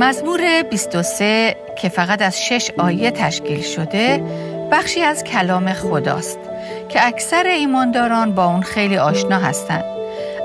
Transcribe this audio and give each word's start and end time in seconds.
مزمور 0.00 0.62
23 0.62 1.56
که 1.82 1.88
فقط 1.88 2.22
از 2.22 2.42
شش 2.42 2.70
آیه 2.78 3.10
تشکیل 3.10 3.62
شده 3.62 4.22
بخشی 4.72 5.00
از 5.00 5.24
کلام 5.24 5.72
خداست 5.72 6.38
که 6.88 7.06
اکثر 7.06 7.46
ایمانداران 7.46 8.34
با 8.34 8.44
اون 8.44 8.62
خیلی 8.62 8.96
آشنا 8.96 9.38
هستند 9.38 9.84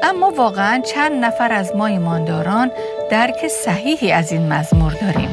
اما 0.03 0.33
واقعا 0.37 0.81
چند 0.93 1.25
نفر 1.25 1.51
از 1.51 1.75
ما 1.75 1.85
ایمانداران 1.85 2.71
درک 3.11 3.47
صحیحی 3.47 4.11
از 4.11 4.31
این 4.31 4.53
مزمور 4.53 4.93
داریم. 5.01 5.29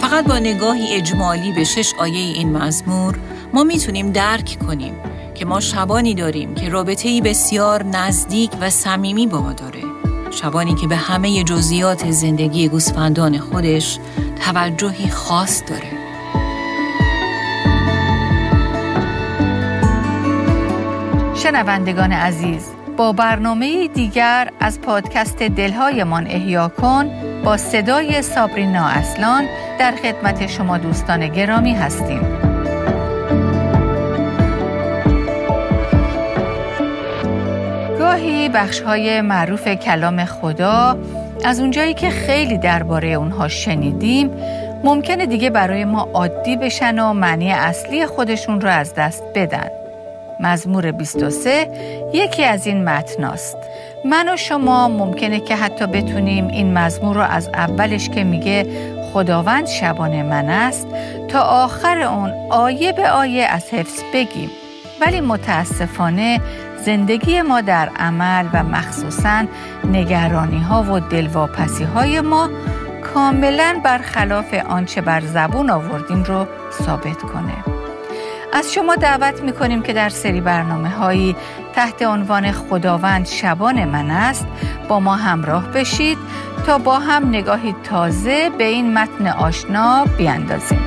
فقط 0.00 0.24
با 0.24 0.38
نگاهی 0.38 0.94
اجمالی 0.96 1.52
به 1.52 1.64
شش 1.64 1.92
آیه 2.00 2.18
این 2.18 2.52
مزمور 2.52 3.18
ما 3.52 3.64
می‌تونیم 3.64 4.12
درک 4.12 4.56
کنیم 4.66 4.94
که 5.34 5.44
ما 5.44 5.60
شبانی 5.60 6.14
داریم 6.14 6.54
که 6.54 6.68
رابطه‌ای 6.68 7.20
بسیار 7.20 7.82
نزدیک 7.82 8.50
و 8.60 8.70
صمیمی 8.70 9.26
با 9.26 9.40
ما 9.40 9.52
داره. 9.52 9.75
شبانی 10.36 10.74
که 10.74 10.86
به 10.86 10.96
همه 10.96 11.44
جزئیات 11.44 12.10
زندگی 12.10 12.68
گوسفندان 12.68 13.38
خودش 13.38 13.98
توجهی 14.44 15.10
خاص 15.10 15.62
داره. 15.68 16.06
شنوندگان 21.34 22.12
عزیز 22.12 22.66
با 22.96 23.12
برنامه 23.12 23.88
دیگر 23.88 24.50
از 24.60 24.80
پادکست 24.80 25.38
دلهایمان 25.38 26.26
احیا 26.26 26.68
کن 26.68 27.10
با 27.44 27.56
صدای 27.56 28.22
سابرینا 28.22 28.86
اصلان 28.86 29.44
در 29.78 29.94
خدمت 30.02 30.46
شما 30.46 30.78
دوستان 30.78 31.28
گرامی 31.28 31.74
هستیم. 31.74 32.35
گاهی 38.06 38.48
بخش 38.48 38.80
های 38.80 39.20
معروف 39.20 39.68
کلام 39.68 40.24
خدا 40.24 40.98
از 41.44 41.60
اونجایی 41.60 41.94
که 41.94 42.10
خیلی 42.10 42.58
درباره 42.58 43.08
اونها 43.08 43.48
شنیدیم 43.48 44.30
ممکنه 44.84 45.26
دیگه 45.26 45.50
برای 45.50 45.84
ما 45.84 46.08
عادی 46.14 46.56
بشن 46.56 46.98
و 46.98 47.12
معنی 47.12 47.52
اصلی 47.52 48.06
خودشون 48.06 48.60
رو 48.60 48.68
از 48.68 48.94
دست 48.94 49.22
بدن. 49.34 49.68
مزمور 50.40 50.92
23 50.92 51.68
یکی 52.14 52.44
از 52.44 52.66
این 52.66 52.84
متناست. 52.84 53.56
من 54.04 54.34
و 54.34 54.36
شما 54.36 54.88
ممکنه 54.88 55.40
که 55.40 55.56
حتی 55.56 55.86
بتونیم 55.86 56.48
این 56.48 56.72
مزمور 56.78 57.16
رو 57.16 57.22
از 57.22 57.48
اولش 57.48 58.08
که 58.08 58.24
میگه 58.24 58.66
خداوند 59.12 59.66
شبان 59.66 60.22
من 60.22 60.48
است 60.48 60.86
تا 61.28 61.40
آخر 61.40 61.98
اون 61.98 62.32
آیه 62.50 62.92
به 62.92 63.10
آیه 63.10 63.44
از 63.44 63.64
حفظ 63.70 64.02
بگیم. 64.14 64.50
ولی 65.00 65.20
متاسفانه 65.20 66.40
زندگی 66.86 67.42
ما 67.42 67.60
در 67.60 67.88
عمل 67.88 68.48
و 68.52 68.62
مخصوصا 68.62 69.44
نگرانی 69.84 70.58
ها 70.58 70.82
و 70.82 71.00
دلواپسی 71.00 71.84
های 71.84 72.20
ما 72.20 72.50
کاملا 73.14 73.80
برخلاف 73.84 74.54
آنچه 74.68 75.00
بر 75.00 75.20
زبون 75.20 75.70
آوردیم 75.70 76.22
رو 76.22 76.46
ثابت 76.82 77.22
کنه. 77.22 77.64
از 78.52 78.72
شما 78.72 78.96
دعوت 78.96 79.42
می 79.42 79.52
کنیم 79.52 79.82
که 79.82 79.92
در 79.92 80.08
سری 80.08 80.40
برنامه 80.40 80.88
هایی 80.88 81.36
تحت 81.74 82.02
عنوان 82.02 82.52
خداوند 82.52 83.26
شبان 83.26 83.84
من 83.84 84.10
است 84.10 84.46
با 84.88 85.00
ما 85.00 85.16
همراه 85.16 85.70
بشید 85.70 86.18
تا 86.66 86.78
با 86.78 86.98
هم 86.98 87.28
نگاهی 87.28 87.74
تازه 87.84 88.50
به 88.58 88.64
این 88.64 88.98
متن 88.98 89.26
آشنا 89.26 90.04
بیاندازیم. 90.18 90.85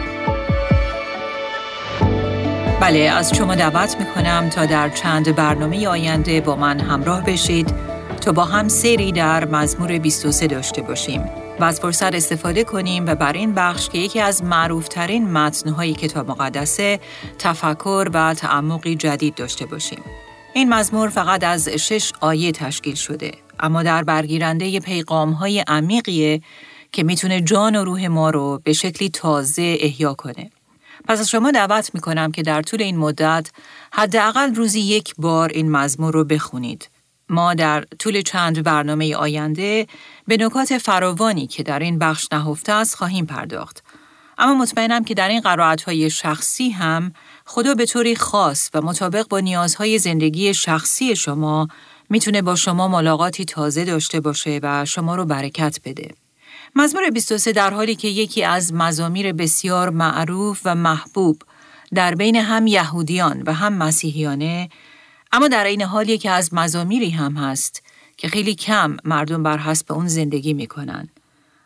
بله 2.81 2.99
از 2.99 3.35
شما 3.35 3.55
دعوت 3.55 3.95
می 3.99 4.05
کنم 4.05 4.49
تا 4.49 4.65
در 4.65 4.89
چند 4.89 5.35
برنامه 5.35 5.87
آینده 5.87 6.41
با 6.41 6.55
من 6.55 6.79
همراه 6.79 7.23
بشید 7.25 7.73
تا 8.21 8.31
با 8.31 8.45
هم 8.45 8.67
سری 8.67 9.11
در 9.11 9.45
مزمور 9.45 9.99
23 9.99 10.47
داشته 10.47 10.81
باشیم. 10.81 11.29
و 11.59 11.63
از 11.63 11.79
فرصت 11.79 12.15
استفاده 12.15 12.63
کنیم 12.63 13.05
و 13.05 13.15
بر 13.15 13.33
این 13.33 13.53
بخش 13.53 13.89
که 13.89 13.97
یکی 13.97 14.19
از 14.19 14.43
معروفترین 14.43 15.31
متنهای 15.31 15.93
کتاب 15.93 16.31
مقدسه 16.31 16.99
تفکر 17.39 18.09
و 18.13 18.33
تعمقی 18.33 18.95
جدید 18.95 19.35
داشته 19.35 19.65
باشیم. 19.65 20.03
این 20.53 20.73
مزمور 20.73 21.09
فقط 21.09 21.43
از 21.43 21.69
شش 21.69 22.11
آیه 22.19 22.51
تشکیل 22.51 22.95
شده 22.95 23.31
اما 23.59 23.83
در 23.83 24.03
برگیرنده 24.03 24.79
پیغام 24.79 25.31
های 25.31 25.63
عمیقیه 25.67 26.41
که 26.91 27.03
می‌تونه 27.03 27.41
جان 27.41 27.75
و 27.75 27.83
روح 27.83 28.07
ما 28.07 28.29
رو 28.29 28.61
به 28.63 28.73
شکلی 28.73 29.09
تازه 29.09 29.77
احیا 29.79 30.13
کنه. 30.13 30.49
پس 31.07 31.19
از 31.19 31.29
شما 31.29 31.51
دعوت 31.51 31.91
می‌کنم 31.93 32.31
که 32.31 32.41
در 32.41 32.61
طول 32.61 32.81
این 32.81 32.97
مدت 32.97 33.51
حداقل 33.93 34.55
روزی 34.55 34.79
یک 34.79 35.13
بار 35.17 35.49
این 35.49 35.71
مزمور 35.71 36.13
رو 36.13 36.23
بخونید 36.23 36.89
ما 37.29 37.53
در 37.53 37.85
طول 37.99 38.21
چند 38.21 38.63
برنامه 38.63 39.15
آینده 39.15 39.87
به 40.27 40.37
نکات 40.37 40.77
فراوانی 40.77 41.47
که 41.47 41.63
در 41.63 41.79
این 41.79 41.99
بخش 41.99 42.27
نهفته 42.31 42.71
است 42.71 42.95
خواهیم 42.95 43.25
پرداخت. 43.25 43.83
اما 44.37 44.53
مطمئنم 44.53 45.03
که 45.03 45.13
در 45.13 45.29
این 45.29 45.41
های 45.85 46.09
شخصی 46.09 46.69
هم 46.69 47.13
خدا 47.45 47.73
به 47.73 47.85
طوری 47.85 48.15
خاص 48.15 48.69
و 48.73 48.81
مطابق 48.81 49.27
با 49.27 49.39
نیازهای 49.39 49.99
زندگی 49.99 50.53
شخصی 50.53 51.15
شما 51.15 51.67
می‌تونه 52.09 52.41
با 52.41 52.55
شما 52.55 52.87
ملاقاتی 52.87 53.45
تازه 53.45 53.85
داشته 53.85 54.19
باشه 54.19 54.59
و 54.63 54.85
شما 54.85 55.15
رو 55.15 55.25
برکت 55.25 55.79
بده. 55.85 56.11
مزمور 56.75 57.09
23 57.09 57.51
در 57.51 57.73
حالی 57.73 57.95
که 57.95 58.07
یکی 58.07 58.43
از 58.43 58.73
مزامیر 58.73 59.33
بسیار 59.33 59.89
معروف 59.89 60.61
و 60.65 60.75
محبوب 60.75 61.41
در 61.93 62.15
بین 62.15 62.35
هم 62.35 62.67
یهودیان 62.67 63.43
و 63.45 63.53
هم 63.53 63.73
مسیحیانه 63.73 64.69
اما 65.31 65.47
در 65.47 65.63
این 65.63 65.81
حالی 65.81 66.17
که 66.17 66.29
از 66.29 66.53
مزامیری 66.53 67.09
هم 67.09 67.37
هست 67.37 67.83
که 68.17 68.27
خیلی 68.27 68.55
کم 68.55 68.97
مردم 69.03 69.43
بر 69.43 69.57
حسب 69.57 69.91
اون 69.91 70.07
زندگی 70.07 70.53
می‌کنن 70.53 71.09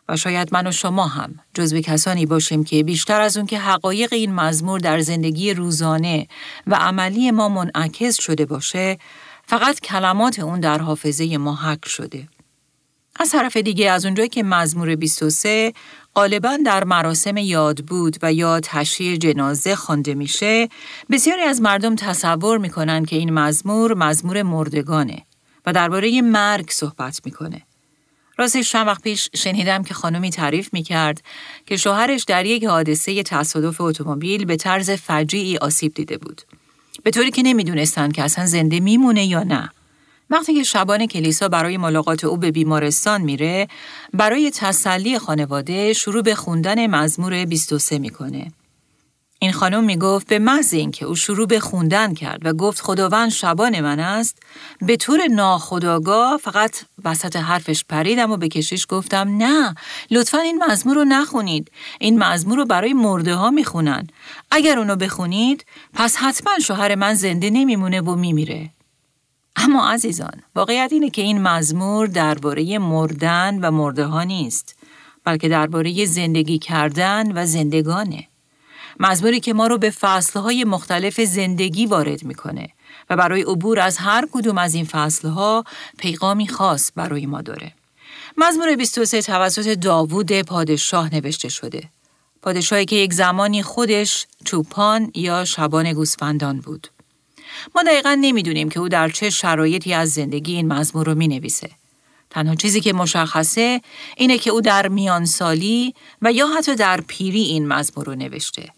و 0.08 0.16
شاید 0.16 0.48
من 0.52 0.66
و 0.66 0.72
شما 0.72 1.06
هم 1.06 1.34
جزو 1.54 1.80
کسانی 1.80 2.26
باشیم 2.26 2.64
که 2.64 2.82
بیشتر 2.82 3.20
از 3.20 3.36
اون 3.36 3.46
که 3.46 3.58
حقایق 3.58 4.12
این 4.12 4.34
مزمور 4.34 4.80
در 4.80 5.00
زندگی 5.00 5.54
روزانه 5.54 6.28
و 6.66 6.74
عملی 6.74 7.30
ما 7.30 7.48
منعکس 7.48 8.20
شده 8.20 8.46
باشه 8.46 8.98
فقط 9.46 9.80
کلمات 9.80 10.38
اون 10.38 10.60
در 10.60 10.78
حافظه 10.78 11.38
ما 11.38 11.54
حک 11.54 11.88
شده. 11.88 12.28
از 13.20 13.30
طرف 13.30 13.56
دیگه 13.56 13.90
از 13.90 14.04
اونجایی 14.04 14.28
که 14.28 14.42
مزمور 14.42 14.96
23 14.96 15.72
غالبا 16.14 16.58
در 16.66 16.84
مراسم 16.84 17.36
یاد 17.36 17.84
بود 17.84 18.16
و 18.22 18.32
یا 18.32 18.60
تشییع 18.60 19.16
جنازه 19.16 19.76
خوانده 19.76 20.14
میشه 20.14 20.68
بسیاری 21.10 21.42
از 21.42 21.60
مردم 21.60 21.96
تصور 21.96 22.58
می‌کنن 22.58 23.04
که 23.04 23.16
این 23.16 23.32
مزمور 23.32 23.94
مزمور 23.94 24.42
مردگانه 24.42 25.22
و 25.66 25.72
درباره 25.72 26.22
مرگ 26.22 26.70
صحبت 26.70 27.20
می‌کنه. 27.24 27.62
راستش 28.38 28.72
چند 28.72 28.86
وقت 28.86 29.02
پیش 29.02 29.30
شنیدم 29.34 29.82
که 29.82 29.94
خانمی 29.94 30.30
تعریف 30.30 30.68
می‌کرد 30.72 31.22
که 31.66 31.76
شوهرش 31.76 32.24
در 32.24 32.46
یک 32.46 32.64
حادثه 32.64 33.22
تصادف 33.22 33.80
اتومبیل 33.80 34.44
به 34.44 34.56
طرز 34.56 34.90
فجیعی 34.90 35.56
آسیب 35.56 35.94
دیده 35.94 36.18
بود. 36.18 36.42
به 37.02 37.10
طوری 37.10 37.30
که 37.30 37.42
نمی‌دونستند 37.42 38.12
که 38.12 38.22
اصلا 38.22 38.46
زنده 38.46 38.80
میمونه 38.80 39.26
یا 39.26 39.42
نه. 39.42 39.70
وقتی 40.30 40.54
که 40.54 40.62
شبان 40.62 41.06
کلیسا 41.06 41.48
برای 41.48 41.76
ملاقات 41.76 42.24
او 42.24 42.36
به 42.36 42.50
بیمارستان 42.50 43.20
میره 43.20 43.68
برای 44.12 44.50
تسلی 44.50 45.18
خانواده 45.18 45.92
شروع 45.92 46.22
به 46.22 46.34
خوندن 46.34 46.86
مزمور 46.86 47.44
23 47.44 47.98
می‌کنه. 47.98 48.52
این 49.38 49.52
خانم 49.52 49.84
می‌گفت 49.84 50.26
به 50.26 50.38
محض 50.38 50.74
اینکه 50.74 51.04
او 51.04 51.14
شروع 51.14 51.46
به 51.46 51.60
خوندن 51.60 52.14
کرد 52.14 52.46
و 52.46 52.52
گفت 52.52 52.80
خداوند 52.80 53.30
شبان 53.30 53.80
من 53.80 54.00
است 54.00 54.42
به 54.80 54.96
طور 54.96 55.26
ناخداگاه 55.26 56.36
فقط 56.36 56.76
وسط 57.04 57.36
حرفش 57.36 57.84
پریدم 57.88 58.30
و 58.30 58.36
به 58.36 58.48
کشیش 58.48 58.86
گفتم 58.88 59.36
نه 59.38 59.74
لطفا 60.10 60.38
این 60.38 60.64
مزمور 60.64 60.96
رو 60.96 61.04
نخونید. 61.04 61.70
این 62.00 62.18
مزمور 62.18 62.58
رو 62.58 62.64
برای 62.64 62.92
مرده 62.92 63.34
ها 63.34 63.50
می‌خونن. 63.50 64.06
اگر 64.50 64.78
اونو 64.78 64.96
بخونید 64.96 65.64
پس 65.92 66.16
حتما 66.16 66.52
شوهر 66.58 66.94
من 66.94 67.14
زنده 67.14 67.50
نمیمونه 67.50 68.00
و 68.00 68.14
میمیره. 68.14 68.70
اما 69.56 69.90
عزیزان 69.90 70.42
واقعیت 70.54 70.88
اینه 70.92 71.10
که 71.10 71.22
این 71.22 71.42
مزمور 71.42 72.06
درباره 72.06 72.78
مردن 72.78 73.58
و 73.60 73.70
مرده 73.70 74.04
ها 74.04 74.22
نیست 74.22 74.76
بلکه 75.24 75.48
درباره 75.48 76.04
زندگی 76.04 76.58
کردن 76.58 77.32
و 77.32 77.46
زندگانه 77.46 78.28
مزموری 79.00 79.40
که 79.40 79.52
ما 79.54 79.66
رو 79.66 79.78
به 79.78 79.90
فصلهای 79.90 80.64
مختلف 80.64 81.20
زندگی 81.20 81.86
وارد 81.86 82.24
می‌کنه 82.24 82.68
و 83.10 83.16
برای 83.16 83.42
عبور 83.42 83.80
از 83.80 83.98
هر 83.98 84.28
کدوم 84.32 84.58
از 84.58 84.74
این 84.74 84.84
فصلها 84.84 85.64
پیغامی 85.98 86.48
خاص 86.48 86.90
برای 86.96 87.26
ما 87.26 87.42
داره. 87.42 87.72
مزمور 88.36 88.76
23 88.76 89.22
توسط 89.22 89.78
داوود 89.78 90.42
پادشاه 90.42 91.14
نوشته 91.14 91.48
شده. 91.48 91.88
پادشاهی 92.42 92.84
که 92.84 92.96
یک 92.96 93.12
زمانی 93.12 93.62
خودش 93.62 94.26
چوپان 94.44 95.10
یا 95.14 95.44
شبان 95.44 95.92
گوسفندان 95.92 96.60
بود. 96.60 96.88
ما 97.74 97.82
دقیقا 97.82 98.18
نمی‌دونیم 98.20 98.68
که 98.68 98.80
او 98.80 98.88
در 98.88 99.08
چه 99.08 99.30
شرایطی 99.30 99.94
از 99.94 100.10
زندگی 100.10 100.54
این 100.54 100.72
مزمور 100.72 101.06
رو 101.06 101.14
می 101.14 101.28
نویسه. 101.28 101.70
تنها 102.30 102.54
چیزی 102.54 102.80
که 102.80 102.92
مشخصه 102.92 103.80
اینه 104.16 104.38
که 104.38 104.50
او 104.50 104.60
در 104.60 104.88
میانسالی 104.88 105.94
و 106.22 106.32
یا 106.32 106.46
حتی 106.46 106.74
در 106.74 107.00
پیری 107.00 107.42
این 107.42 107.68
مزمور 107.68 108.06
رو 108.06 108.14
نوشته. 108.14 108.70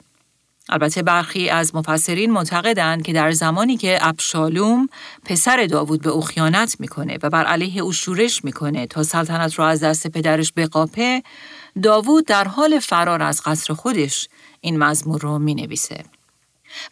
البته 0.68 1.02
برخی 1.02 1.48
از 1.48 1.74
مفسرین 1.74 2.30
معتقدند 2.30 3.02
که 3.02 3.12
در 3.12 3.32
زمانی 3.32 3.76
که 3.76 3.98
ابشالوم 4.00 4.88
پسر 5.24 5.66
داوود 5.66 6.02
به 6.02 6.10
او 6.10 6.20
خیانت 6.20 6.76
می‌کنه 6.80 7.18
و 7.22 7.30
بر 7.30 7.44
علیه 7.44 7.82
او 7.82 7.92
شورش 7.92 8.44
می‌کنه 8.44 8.86
تا 8.86 9.02
سلطنت 9.02 9.58
را 9.58 9.68
از 9.68 9.80
دست 9.80 10.06
پدرش 10.06 10.52
بقاپه 10.56 11.22
داوود 11.82 12.26
در 12.26 12.48
حال 12.48 12.78
فرار 12.78 13.22
از 13.22 13.42
قصر 13.44 13.74
خودش 13.74 14.28
این 14.60 14.78
مزمور 14.78 15.20
رو 15.20 15.38
می 15.38 15.54
نویسه. 15.54 16.04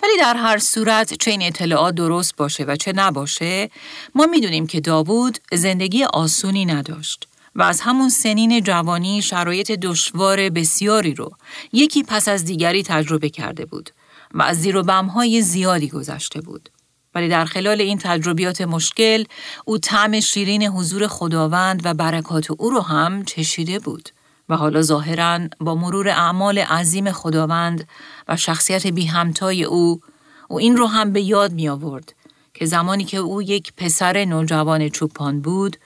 ولی 0.03 0.13
در 0.21 0.37
هر 0.37 0.59
صورت 0.59 1.15
چه 1.15 1.31
این 1.31 1.43
اطلاعات 1.43 1.95
درست 1.95 2.37
باشه 2.37 2.65
و 2.65 2.77
چه 2.77 2.93
نباشه 2.93 3.71
ما 4.15 4.27
می‌دونیم 4.27 4.67
که 4.67 4.81
داوود 4.81 5.39
زندگی 5.53 6.05
آسونی 6.05 6.65
نداشت 6.65 7.29
و 7.55 7.63
از 7.63 7.81
همون 7.81 8.09
سنین 8.09 8.61
جوانی 8.63 9.23
شرایط 9.23 9.71
دشوار 9.71 10.51
بسیاری 10.51 11.15
رو 11.15 11.31
یکی 11.73 12.03
پس 12.03 12.29
از 12.29 12.45
دیگری 12.45 12.83
تجربه 12.83 13.31
کرده 13.31 13.65
بود 13.67 13.91
و 14.35 14.43
از 14.43 14.61
زیر 14.61 14.77
و 14.77 14.83
بمهای 14.83 15.43
زیادی 15.43 15.89
گذشته 15.89 16.41
بود. 16.41 16.69
ولی 17.15 17.29
در 17.29 17.45
خلال 17.45 17.81
این 17.81 17.99
تجربیات 17.99 18.61
مشکل 18.61 19.25
او 19.65 19.79
طعم 19.79 20.21
شیرین 20.21 20.63
حضور 20.63 21.07
خداوند 21.07 21.81
و 21.85 21.95
برکات 21.95 22.51
او 22.51 22.71
رو 22.71 22.81
هم 22.81 23.25
چشیده 23.25 23.79
بود 23.79 24.11
و 24.49 24.57
حالا 24.57 24.83
ظاهرا 24.83 25.41
با 25.61 25.75
مرور 25.75 26.09
اعمال 26.09 26.59
عظیم 26.59 27.13
خداوند 27.13 27.89
و 28.29 28.37
شخصیت 28.37 28.87
بی 28.87 29.07
همتای 29.07 29.65
او 29.65 30.01
او 30.49 30.59
این 30.59 30.77
رو 30.77 30.87
هم 30.87 31.13
به 31.13 31.23
یاد 31.23 31.53
می 31.53 31.69
آورد 31.69 32.15
که 32.55 32.67
زمانی 32.67 33.05
که 33.05 33.17
او 33.17 33.43
یک 33.43 33.73
پسر 33.77 34.25
نوجوان 34.25 34.89
چوپان 34.89 35.41
بود 35.41 35.77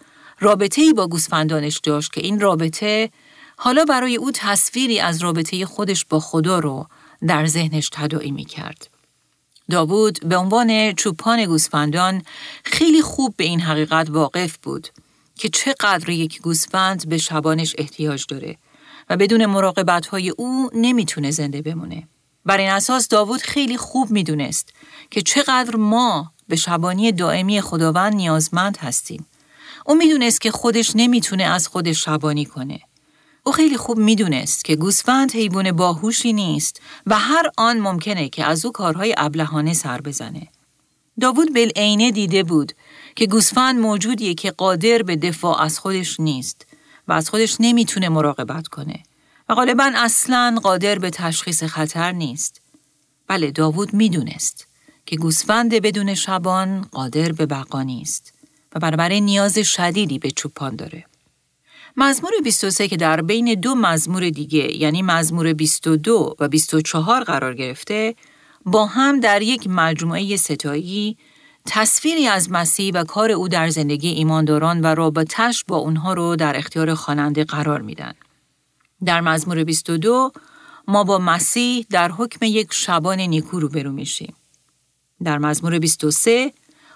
رابطه 0.41 0.83
ای 0.83 0.93
با 0.93 1.07
گوسفندانش 1.07 1.79
داشت 1.79 2.13
که 2.13 2.21
این 2.21 2.41
رابطه 2.41 3.11
حالا 3.57 3.85
برای 3.85 4.17
او 4.17 4.31
تصویری 4.35 5.01
از 5.01 5.23
رابطه 5.23 5.67
خودش 5.67 6.05
با 6.05 6.21
خدا 6.21 6.59
رو 6.59 6.87
در 7.27 7.47
ذهنش 7.47 7.89
تداعی 7.93 8.31
می 8.31 8.45
کرد. 8.45 8.89
داوود 9.71 10.19
به 10.29 10.37
عنوان 10.37 10.93
چوپان 10.93 11.45
گوسفندان 11.45 12.23
خیلی 12.65 13.03
خوب 13.03 13.35
به 13.37 13.45
این 13.45 13.61
حقیقت 13.61 14.11
واقف 14.11 14.57
بود 14.57 14.89
که 15.39 15.49
چقدر 15.49 16.09
یک 16.09 16.41
گوسفند 16.41 17.09
به 17.09 17.19
شبانش 17.19 17.75
احتیاج 17.79 18.25
داره 18.29 18.57
و 19.11 19.17
بدون 19.17 19.47
مراقبت 19.47 20.07
های 20.07 20.31
او 20.31 20.71
نمی‌تونه 20.75 21.31
زنده 21.31 21.63
بمونه. 21.63 22.09
بر 22.45 22.59
این 22.59 22.71
اساس 22.71 23.09
داوود 23.09 23.41
خیلی 23.43 23.77
خوب 23.77 24.11
می‌دونست 24.11 24.73
که 25.11 25.23
چقدر 25.23 25.77
ما 25.77 26.33
به 26.49 26.57
شبانی 26.57 27.13
دائمی 27.13 27.61
خداوند 27.61 28.15
نیازمند 28.15 28.77
هستیم. 28.77 29.27
او 29.87 29.95
می‌دونست 29.95 30.41
که 30.41 30.51
خودش 30.51 30.93
نمی‌تونه 30.95 31.45
از 31.45 31.69
خودش 31.69 32.05
شبانی 32.05 32.45
کنه. 32.45 32.81
او 33.43 33.53
خیلی 33.53 33.77
خوب 33.77 33.99
می‌دونست 33.99 34.65
که 34.65 34.77
گوسفند 34.77 35.33
حیوان 35.33 35.73
باهوشی 35.73 36.33
نیست 36.33 36.81
و 37.07 37.19
هر 37.19 37.51
آن 37.57 37.79
ممکنه 37.79 38.29
که 38.29 38.45
از 38.45 38.65
او 38.65 38.73
کارهای 38.73 39.15
ابلهانه 39.17 39.75
سر 39.75 40.01
بزنه. 40.01 40.49
داوود 41.21 41.55
بالعینه 41.55 42.11
دیده 42.11 42.43
بود 42.43 42.73
که 43.19 43.27
گوسفند 43.27 43.81
موجودیه 43.81 44.35
که 44.35 44.51
قادر 44.51 45.03
به 45.03 45.17
دفاع 45.17 45.63
از 45.63 45.79
خودش 45.79 46.21
نیست 46.21 46.67
و 47.09 47.13
از 47.13 47.31
خودش 47.31 47.57
نمی‌تونه 47.61 48.09
مراقبت 48.09 48.69
کنه 48.69 49.03
و 49.49 49.55
غالبا 49.55 49.93
اصلا 49.95 50.59
قادر 50.63 50.99
به 50.99 51.11
تشخیص 51.11 51.63
خطر 51.65 52.13
نیست. 52.13 52.61
بله 53.29 53.51
داوود 53.51 53.95
می‌دونست 53.95 54.67
که 55.07 55.17
گوسفند 55.17 55.75
بدون 55.75 56.15
شبان 56.15 56.83
قادر 56.93 57.33
به 57.33 57.47
بقا 57.47 57.83
نیست 57.83 58.33
و 58.75 58.79
بنابراین 58.79 59.25
نیاز 59.25 59.59
شدیدی 59.59 60.19
به 60.19 60.31
چوپان 60.31 60.77
داره. 60.77 61.05
مزمور 61.97 62.33
23 62.45 62.89
که 62.89 62.97
در 62.97 63.23
بین 63.23 63.55
دو 63.55 63.75
مزمور 63.75 64.31
دیگه 64.31 64.77
یعنی 64.77 65.03
مزمور 65.03 65.53
22 65.53 66.37
و 66.39 66.49
24 66.49 67.25
قرار 67.25 67.55
گرفته 67.55 68.15
با 68.65 68.87
هم 68.87 69.21
در 69.21 69.43
یک 69.43 69.67
مجموعه 69.67 70.37
ستایی 70.37 71.17
تصویری 71.71 72.27
از 72.27 72.53
مسیح 72.53 72.93
و 72.95 73.05
کار 73.05 73.31
او 73.31 73.49
در 73.49 73.69
زندگی 73.69 74.09
ایمانداران 74.09 74.81
و 74.81 74.87
رابطش 74.87 75.65
با 75.69 75.77
اونها 75.77 76.13
رو 76.13 76.37
در 76.37 76.57
اختیار 76.57 76.95
خواننده 76.95 77.45
قرار 77.45 77.81
میدن. 77.81 78.13
در 79.05 79.21
مزمور 79.21 79.65
22 79.65 80.33
ما 80.89 81.05
با 81.05 81.19
مسیح 81.19 81.87
در 81.91 82.13
حکم 82.13 82.47
یک 82.47 82.73
شبان 82.73 83.21
نیکو 83.21 83.61
رو 83.61 83.69
برو 83.69 83.93
میشیم. 83.93 84.35
در 85.25 85.39
مزمور 85.39 85.79
23 85.79 86.53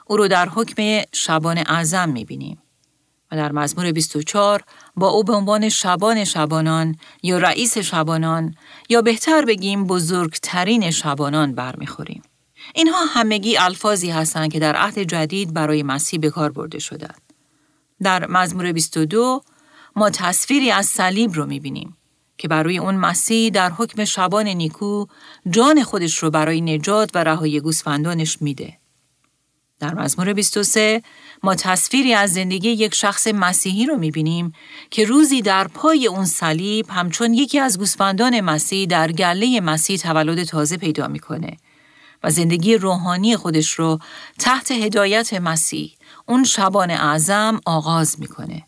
او 0.07 0.17
رو 0.17 0.29
در 0.29 0.49
حکم 0.49 1.03
شبان 1.13 1.59
اعظم 1.59 2.09
می‌بینیم. 2.09 2.63
و 3.33 3.37
در 3.37 3.53
مزمور 3.53 3.93
24 3.93 4.65
با 4.97 5.09
او 5.09 5.25
به 5.25 5.33
عنوان 5.33 5.69
شبان 5.69 6.25
شبانان 6.25 6.97
یا 7.23 7.39
رئیس 7.39 7.79
شبانان 7.79 8.55
یا 8.89 9.03
بهتر 9.03 9.45
بگیم 9.45 9.87
بزرگترین 9.87 10.91
شبانان 10.91 11.55
برمیخوریم. 11.55 12.23
اینها 12.75 13.05
همگی 13.05 13.57
الفاظی 13.57 14.11
هستند 14.11 14.53
که 14.53 14.59
در 14.59 14.77
عهد 14.77 14.99
جدید 14.99 15.55
برای 15.55 15.83
مسیح 15.83 16.21
به 16.21 16.31
کار 16.31 16.53
برده 16.53 16.79
شدند. 16.79 17.23
در 18.03 18.27
مزمور 18.27 18.73
22 18.73 19.43
ما 19.97 20.11
تصویری 20.11 20.71
از 20.71 20.87
صلیب 20.87 21.33
رو 21.33 21.47
می‌بینیم 21.47 21.97
که 22.39 22.49
برای 22.49 22.79
اون 22.79 22.95
مسیح 22.95 23.51
در 23.51 23.71
حکم 23.71 24.05
شبان 24.05 24.49
نیکو 24.49 25.07
جان 25.51 25.83
خودش 25.83 26.19
رو 26.19 26.31
برای 26.31 26.61
نجات 26.61 27.11
و 27.15 27.25
رهایی 27.25 27.61
گوسفندانش 27.61 28.43
میده. 28.43 28.79
در 29.81 29.95
مزمور 29.95 30.33
23 30.33 31.03
ما 31.43 31.55
تصویری 31.55 32.15
از 32.15 32.33
زندگی 32.33 32.69
یک 32.69 32.95
شخص 32.95 33.27
مسیحی 33.27 33.87
رو 33.87 33.97
می‌بینیم 33.97 34.53
که 34.91 35.05
روزی 35.05 35.43
در 35.43 35.69
پای 35.69 36.07
اون 36.07 36.25
صلیب 36.25 36.87
همچون 36.91 37.35
یکی 37.35 37.59
از 37.59 37.79
گوسفندان 37.79 38.41
مسیح 38.41 38.87
در 38.87 39.13
گله 39.13 39.61
مسیح 39.61 39.97
تولد 39.97 40.45
تازه 40.45 40.77
پیدا 40.77 41.09
می‌کنه 41.09 41.57
و 42.25 42.31
زندگی 42.31 42.77
روحانی 42.77 43.37
خودش 43.37 43.71
رو 43.71 43.99
تحت 44.39 44.71
هدایت 44.71 45.35
مسیح 45.35 45.97
اون 46.27 46.45
شبان 46.45 46.91
اعظم 46.91 47.61
آغاز 47.67 48.21
می‌کنه 48.21 48.63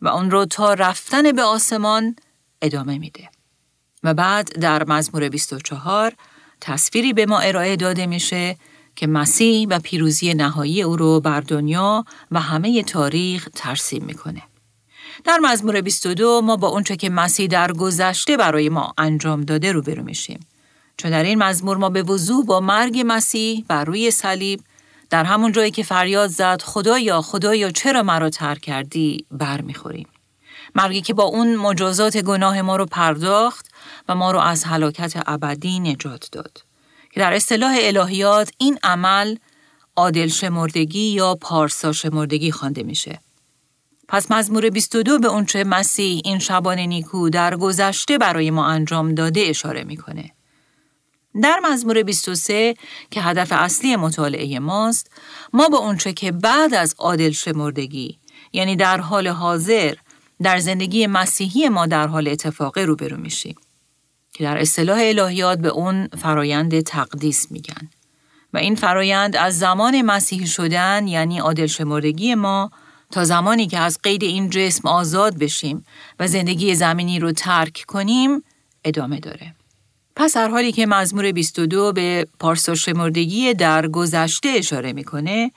و 0.00 0.08
اون 0.08 0.30
رو 0.30 0.44
تا 0.44 0.74
رفتن 0.74 1.32
به 1.32 1.42
آسمان 1.42 2.16
ادامه 2.62 2.98
میده. 2.98 3.28
و 4.02 4.14
بعد 4.14 4.58
در 4.60 4.84
مزمور 4.84 5.28
24 5.28 6.12
تصویری 6.60 7.12
به 7.12 7.26
ما 7.26 7.38
ارائه 7.38 7.76
داده 7.76 8.06
میشه 8.06 8.56
که 8.96 9.06
مسیح 9.06 9.66
و 9.70 9.78
پیروزی 9.78 10.34
نهایی 10.34 10.82
او 10.82 10.96
رو 10.96 11.20
بر 11.20 11.40
دنیا 11.40 12.04
و 12.30 12.40
همه 12.40 12.82
تاریخ 12.82 13.48
ترسیم 13.54 14.04
می‌کنه. 14.04 14.42
در 15.24 15.38
مزمور 15.38 15.80
22 15.80 16.40
ما 16.40 16.56
با 16.56 16.68
اونچه 16.68 16.96
که 16.96 17.10
مسیح 17.10 17.46
در 17.46 17.72
گذشته 17.72 18.36
برای 18.36 18.68
ما 18.68 18.94
انجام 18.98 19.40
داده 19.40 19.72
رو 19.72 19.82
برو 19.82 20.02
میشیم. 20.02 20.40
چون 20.96 21.10
در 21.10 21.22
این 21.22 21.42
مزمور 21.42 21.76
ما 21.76 21.90
به 21.90 22.02
وضوع 22.02 22.46
با 22.46 22.60
مرگ 22.60 23.02
مسیح 23.06 23.64
بر 23.68 23.84
روی 23.84 24.10
صلیب 24.10 24.60
در 25.10 25.24
همون 25.24 25.52
جایی 25.52 25.70
که 25.70 25.82
فریاد 25.82 26.30
زد 26.30 26.62
خدایا 26.62 27.22
خدایا 27.22 27.70
چرا 27.70 28.02
مرا 28.02 28.30
ترک 28.30 28.60
کردی 28.60 29.26
بر 29.30 29.60
می‌خوریم. 29.60 30.08
مرگی 30.74 31.00
که 31.00 31.14
با 31.14 31.24
اون 31.24 31.56
مجازات 31.56 32.16
گناه 32.16 32.62
ما 32.62 32.76
رو 32.76 32.86
پرداخت 32.86 33.66
و 34.08 34.14
ما 34.14 34.30
رو 34.30 34.38
از 34.38 34.64
هلاکت 34.64 35.22
ابدی 35.26 35.80
نجات 35.80 36.28
داد. 36.32 36.64
که 37.12 37.20
در 37.20 37.32
اصطلاح 37.32 37.76
الهیات 37.78 38.50
این 38.58 38.78
عمل 38.82 39.36
عادل 39.96 40.28
شمردگی 40.28 41.10
یا 41.10 41.34
پارسا 41.34 41.92
شمردگی 41.92 42.52
خوانده 42.52 42.82
میشه. 42.82 43.20
پس 44.08 44.30
مزمور 44.30 44.70
22 44.70 45.18
به 45.18 45.28
اونچه 45.28 45.64
مسیح 45.64 46.20
این 46.24 46.38
شبان 46.38 46.78
نیکو 46.78 47.30
در 47.30 47.56
گذشته 47.56 48.18
برای 48.18 48.50
ما 48.50 48.66
انجام 48.66 49.14
داده 49.14 49.40
اشاره 49.40 49.84
می‌کنه. 49.84 50.30
در 51.42 51.60
مزمور 51.64 52.02
23 52.02 52.74
که 53.10 53.20
هدف 53.20 53.52
اصلی 53.52 53.96
مطالعه 53.96 54.58
ماست، 54.58 55.10
ما 55.52 55.68
به 55.68 55.76
اونچه 55.76 56.12
که 56.12 56.32
بعد 56.32 56.74
از 56.74 56.94
عادل 56.98 57.30
شمردگی 57.30 58.18
یعنی 58.52 58.76
در 58.76 59.00
حال 59.00 59.28
حاضر 59.28 59.94
در 60.42 60.58
زندگی 60.58 61.06
مسیحی 61.06 61.68
ما 61.68 61.86
در 61.86 62.06
حال 62.06 62.28
اتفاقه 62.28 62.84
روبرو 62.84 63.16
میشیم. 63.16 63.54
که 64.32 64.44
در 64.44 64.58
اصطلاح 64.58 64.98
الهیات 65.00 65.58
به 65.58 65.68
اون 65.68 66.08
فرایند 66.08 66.80
تقدیس 66.80 67.52
میگن. 67.52 67.90
و 68.52 68.58
این 68.58 68.74
فرایند 68.74 69.36
از 69.36 69.58
زمان 69.58 70.02
مسیحی 70.02 70.46
شدن 70.46 71.08
یعنی 71.08 71.38
عادل 71.38 71.66
شمردگی 71.66 72.34
ما 72.34 72.70
تا 73.10 73.24
زمانی 73.24 73.66
که 73.66 73.78
از 73.78 73.98
قید 74.02 74.22
این 74.22 74.50
جسم 74.50 74.88
آزاد 74.88 75.38
بشیم 75.38 75.84
و 76.20 76.26
زندگی 76.26 76.74
زمینی 76.74 77.18
رو 77.18 77.32
ترک 77.32 77.84
کنیم 77.88 78.44
ادامه 78.84 79.20
داره. 79.20 79.54
پس 80.16 80.34
در 80.36 80.48
حالی 80.48 80.72
که 80.72 80.86
مزمور 80.86 81.32
22 81.32 81.92
به 81.92 82.26
پارسا 82.40 82.74
شمردگی 82.74 83.54
در 83.54 83.88
گذشته 83.88 84.48
اشاره 84.48 84.92
می‌کنه، 84.92 85.52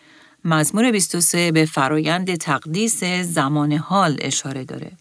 مزمور 0.45 0.91
23 0.91 1.51
به 1.51 1.65
فرایند 1.65 2.35
تقدیس 2.35 3.03
زمان 3.03 3.73
حال 3.73 4.17
اشاره 4.21 4.63
داره. 4.63 4.91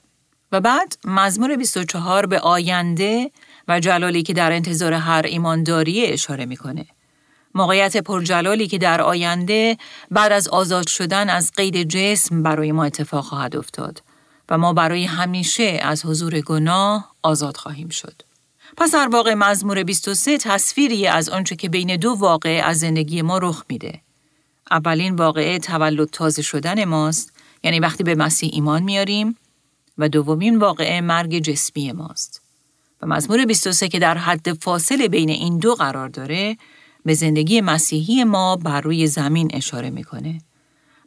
و 0.53 0.61
بعد 0.61 0.97
مزمور 1.05 1.57
24 1.57 2.27
به 2.27 2.39
آینده 2.39 3.31
و 3.69 3.81
جلالی 3.81 4.23
که 4.23 4.33
در 4.33 4.53
انتظار 4.53 4.93
هر 4.93 5.23
ایمانداری 5.27 6.07
اشاره 6.07 6.47
می‌کنه. 6.47 6.87
موقعیت 7.55 7.97
پرجلالی 7.97 8.67
که 8.67 8.79
در 8.79 9.01
آینده 9.01 9.77
بعد 10.11 10.33
از 10.33 10.49
آزاد 10.49 10.87
شدن 10.87 11.31
از 11.31 11.53
قید 11.57 11.83
جسم 11.83 12.43
برای 12.43 12.73
ما 12.73 12.85
اتفاق 12.85 13.25
خواهد 13.25 13.57
افتاد 13.57 14.03
و 14.49 14.59
ما 14.59 14.73
برای 14.73 15.05
همیشه 15.05 15.81
از 15.83 16.07
حضور 16.07 16.41
گناه 16.41 17.15
آزاد 17.23 17.57
خواهیم 17.57 17.89
شد. 17.89 18.25
پس 18.76 18.95
در 18.95 19.09
واقع 19.09 19.35
مزمور 19.35 19.83
23 19.83 20.38
تصویری 20.38 21.06
از 21.06 21.28
آنچه 21.28 21.56
که 21.56 21.68
بین 21.68 21.97
دو 21.97 22.11
واقعه 22.18 22.62
از 22.62 22.78
زندگی 22.78 23.23
ما 23.23 23.38
رخ 23.38 23.64
میده. 23.68 24.00
اولین 24.71 25.16
واقعه 25.16 25.59
تولد 25.59 26.11
تازه 26.11 26.42
شدن 26.42 26.85
ماست 26.85 27.33
یعنی 27.64 27.80
وقتی 27.80 28.04
به 28.04 28.14
مسیح 28.14 28.50
ایمان 28.52 28.83
میاریم 28.83 29.37
و 29.99 30.09
دومین 30.09 30.59
واقعه 30.59 31.00
مرگ 31.00 31.38
جسمی 31.38 31.92
ماست. 31.92 32.42
و 33.02 33.06
مزمور 33.06 33.45
23 33.45 33.88
که 33.88 33.99
در 33.99 34.18
حد 34.18 34.52
فاصله 34.52 35.09
بین 35.09 35.30
این 35.30 35.59
دو 35.59 35.75
قرار 35.75 36.09
داره 36.09 36.56
به 37.04 37.14
زندگی 37.14 37.61
مسیحی 37.61 38.25
ما 38.25 38.56
بر 38.56 38.80
روی 38.80 39.06
زمین 39.06 39.50
اشاره 39.54 39.90
می‌کنه. 39.90 40.38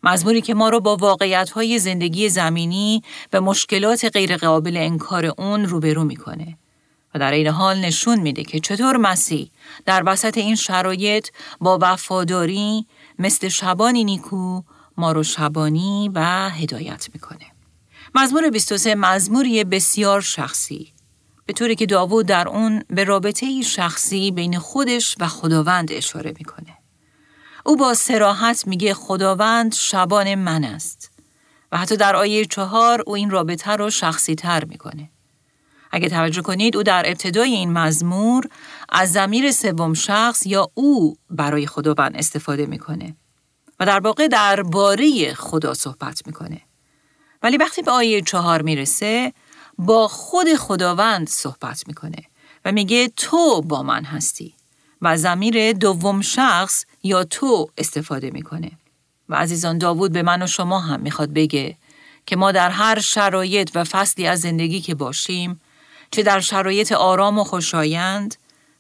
مزموری 0.03 0.41
که 0.41 0.53
ما 0.53 0.69
رو 0.69 0.79
با 0.79 0.95
واقعیت 0.95 1.77
زندگی 1.77 2.29
زمینی 2.29 3.03
و 3.33 3.41
مشکلات 3.41 4.05
غیرقابل 4.05 4.77
انکار 4.77 5.25
اون 5.25 5.65
روبرو 5.65 6.03
می‌کنه. 6.03 6.57
و 7.15 7.19
در 7.19 7.31
این 7.31 7.47
حال 7.47 7.77
نشون 7.77 8.19
میده 8.19 8.43
که 8.43 8.59
چطور 8.59 8.97
مسیح 8.97 9.51
در 9.85 10.03
وسط 10.05 10.37
این 10.37 10.55
شرایط 10.55 11.29
با 11.59 11.79
وفاداری 11.81 12.87
مثل 13.19 13.47
شبانی 13.47 14.03
نیکو 14.03 14.61
ما 14.97 15.11
رو 15.11 15.23
شبانی 15.23 16.11
و 16.13 16.49
هدایت 16.49 17.07
می‌کنه. 17.13 17.45
مزمور 18.15 18.49
23 18.49 18.95
مزموری 18.95 19.63
بسیار 19.63 20.21
شخصی 20.21 20.93
به 21.45 21.53
طوری 21.53 21.75
که 21.75 21.85
داوود 21.85 22.25
در 22.25 22.47
اون 22.47 22.83
به 22.89 23.03
رابطه 23.03 23.61
شخصی 23.61 24.31
بین 24.31 24.59
خودش 24.59 25.15
و 25.19 25.27
خداوند 25.27 25.91
اشاره 25.91 26.33
می‌کنه. 26.39 26.77
او 27.65 27.75
با 27.75 27.93
سراحت 27.93 28.67
میگه 28.67 28.93
خداوند 28.93 29.73
شبان 29.73 30.35
من 30.35 30.63
است 30.63 31.11
و 31.71 31.77
حتی 31.77 31.97
در 31.97 32.15
آیه 32.15 32.45
چهار 32.45 33.03
او 33.07 33.15
این 33.15 33.29
رابطه 33.29 33.71
رو 33.71 33.89
شخصی 33.89 34.35
تر 34.35 34.65
می‌کنه. 34.65 35.09
اگه 35.91 36.09
توجه 36.09 36.41
کنید 36.41 36.77
او 36.77 36.83
در 36.83 37.03
ابتدای 37.07 37.51
این 37.51 37.73
مزمور 37.73 38.49
از 38.89 39.11
زمیر 39.11 39.51
سوم 39.51 39.93
شخص 39.93 40.45
یا 40.45 40.71
او 40.73 41.17
برای 41.29 41.67
خداوند 41.67 42.17
استفاده 42.17 42.65
می‌کنه 42.65 43.15
و 43.79 43.85
در 43.85 43.99
واقع 43.99 44.55
باره 44.63 45.33
خدا 45.33 45.73
صحبت 45.73 46.21
می‌کنه. 46.27 46.61
ولی 47.43 47.57
وقتی 47.57 47.81
به 47.81 47.91
آیه 47.91 48.21
چهار 48.21 48.61
می‌رسه 48.61 49.33
با 49.77 50.07
خود 50.07 50.55
خداوند 50.55 51.29
صحبت 51.29 51.83
می‌کنه 51.87 52.23
و 52.65 52.71
میگه 52.71 53.07
تو 53.07 53.61
با 53.61 53.83
من 53.83 54.03
هستی 54.03 54.53
و 55.01 55.17
زمیر 55.17 55.73
دوم 55.73 56.21
شخص 56.21 56.85
یا 57.03 57.23
تو 57.23 57.69
استفاده 57.77 58.29
می‌کنه. 58.31 58.71
و 59.29 59.35
عزیزان 59.35 59.77
داوود 59.77 60.11
به 60.11 60.23
من 60.23 60.41
و 60.41 60.47
شما 60.47 60.79
هم 60.79 60.99
می‌خواد 60.99 61.29
بگه 61.29 61.75
که 62.25 62.35
ما 62.35 62.51
در 62.51 62.69
هر 62.69 62.99
شرایط 62.99 63.71
و 63.75 63.83
فصلی 63.83 64.27
از 64.27 64.39
زندگی 64.39 64.81
که 64.81 64.95
باشیم 64.95 65.61
چه 66.11 66.23
در 66.23 66.39
شرایط 66.39 66.91
آرام 66.91 67.39
و 67.39 67.43
خوشایند 67.43 68.35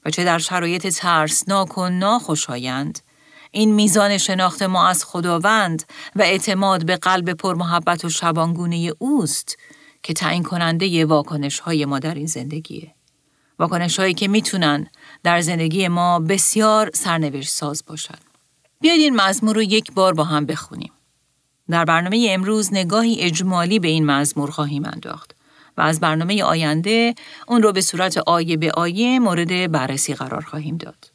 و 0.05 0.09
چه 0.09 0.23
در 0.23 0.39
شرایط 0.39 0.87
ترسناک 0.87 1.77
و 1.77 1.89
ناخوشایند 1.89 2.99
این 3.51 3.73
میزان 3.73 4.17
شناخت 4.17 4.61
ما 4.61 4.87
از 4.87 5.05
خداوند 5.05 5.83
و 6.15 6.21
اعتماد 6.21 6.85
به 6.85 6.97
قلب 6.97 7.33
پرمحبت 7.33 8.05
و 8.05 8.09
شبانگونه 8.09 8.91
اوست 8.99 9.57
که 10.03 10.13
تعیین 10.13 10.43
کننده 10.43 11.05
واکنش 11.05 11.59
های 11.59 11.85
ما 11.85 11.99
در 11.99 12.13
این 12.13 12.27
زندگیه. 12.27 12.93
واکنش 13.59 13.99
هایی 13.99 14.13
که 14.13 14.27
می‌تونن 14.27 14.87
در 15.23 15.41
زندگی 15.41 15.87
ما 15.87 16.19
بسیار 16.19 16.91
سرنوشت 16.93 17.49
ساز 17.49 17.83
باشن. 17.87 18.17
بیاید 18.81 19.01
این 19.01 19.15
مزمور 19.15 19.55
رو 19.55 19.61
یک 19.61 19.91
بار 19.91 20.13
با 20.13 20.23
هم 20.23 20.45
بخونیم. 20.45 20.91
در 21.69 21.85
برنامه 21.85 22.27
امروز 22.29 22.73
نگاهی 22.73 23.21
اجمالی 23.21 23.79
به 23.79 23.87
این 23.87 24.05
مزمور 24.05 24.51
خواهیم 24.51 24.85
انداخت 24.85 25.35
و 25.79 25.81
از 25.81 25.99
برنامه 25.99 26.43
آینده 26.43 27.15
اون 27.47 27.63
رو 27.63 27.71
به 27.71 27.81
صورت 27.81 28.17
آیه 28.17 28.57
به 28.57 28.71
آیه 28.71 29.19
مورد 29.19 29.71
بررسی 29.71 30.13
قرار 30.13 30.41
خواهیم 30.41 30.77
داد. 30.77 31.11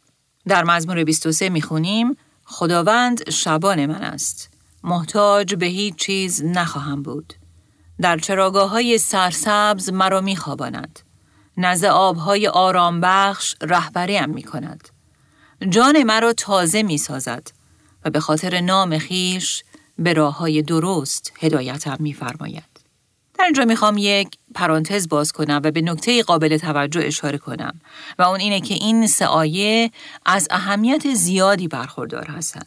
در 0.47 0.65
مزمور 0.65 1.05
23 1.05 1.49
می‌خونیم 1.49 2.17
خداوند 2.45 3.31
شبان 3.31 3.87
من 3.87 4.03
است. 4.03 4.51
محتاج 4.85 5.55
به 5.55 5.67
هیچ 5.67 5.95
چیز 5.95 6.45
نخواهم 6.45 7.03
بود. 7.03 7.35
در 8.01 8.19
چراگاه 8.19 8.71
های 8.71 8.99
سرسبز 8.99 9.91
مرا 9.91 10.21
میخواباند. 10.21 11.01
نزد 11.57 11.85
آبهای 11.85 12.49
آرام 12.49 13.01
بخش 13.01 13.57
رهبریم 13.63 14.31
می 14.31 14.43
کند. 14.43 14.89
جان 15.69 16.03
مرا 16.03 16.33
تازه 16.33 16.83
می 16.83 16.99
سازد 16.99 17.51
و 18.05 18.11
به 18.11 18.21
خاطر 18.21 18.61
نام 18.61 18.99
خیش 18.99 19.65
به 19.99 20.13
راه 20.13 20.39
های 20.39 20.63
درست 20.63 21.33
هدایتم 21.41 21.97
می 22.01 22.13
فرماید. 22.13 22.74
در 23.39 23.45
اینجا 23.45 23.65
می‌خوام 23.65 23.99
یک 23.99 24.29
پرانتز 24.55 25.09
باز 25.09 25.33
کنم 25.33 25.61
و 25.65 25.71
به 25.71 25.81
نکته 25.81 26.23
قابل 26.23 26.57
توجه 26.57 27.01
اشاره 27.05 27.39
کنم 27.39 27.81
و 28.19 28.23
اون 28.23 28.41
اینه 28.41 28.61
که 28.61 28.75
این 28.75 29.07
سه 29.07 29.27
آیه 29.27 29.91
از 30.27 30.49
اهمیت 30.51 31.15
زیادی 31.15 31.69
برخوردار 31.69 32.27
هستند. 32.27 32.67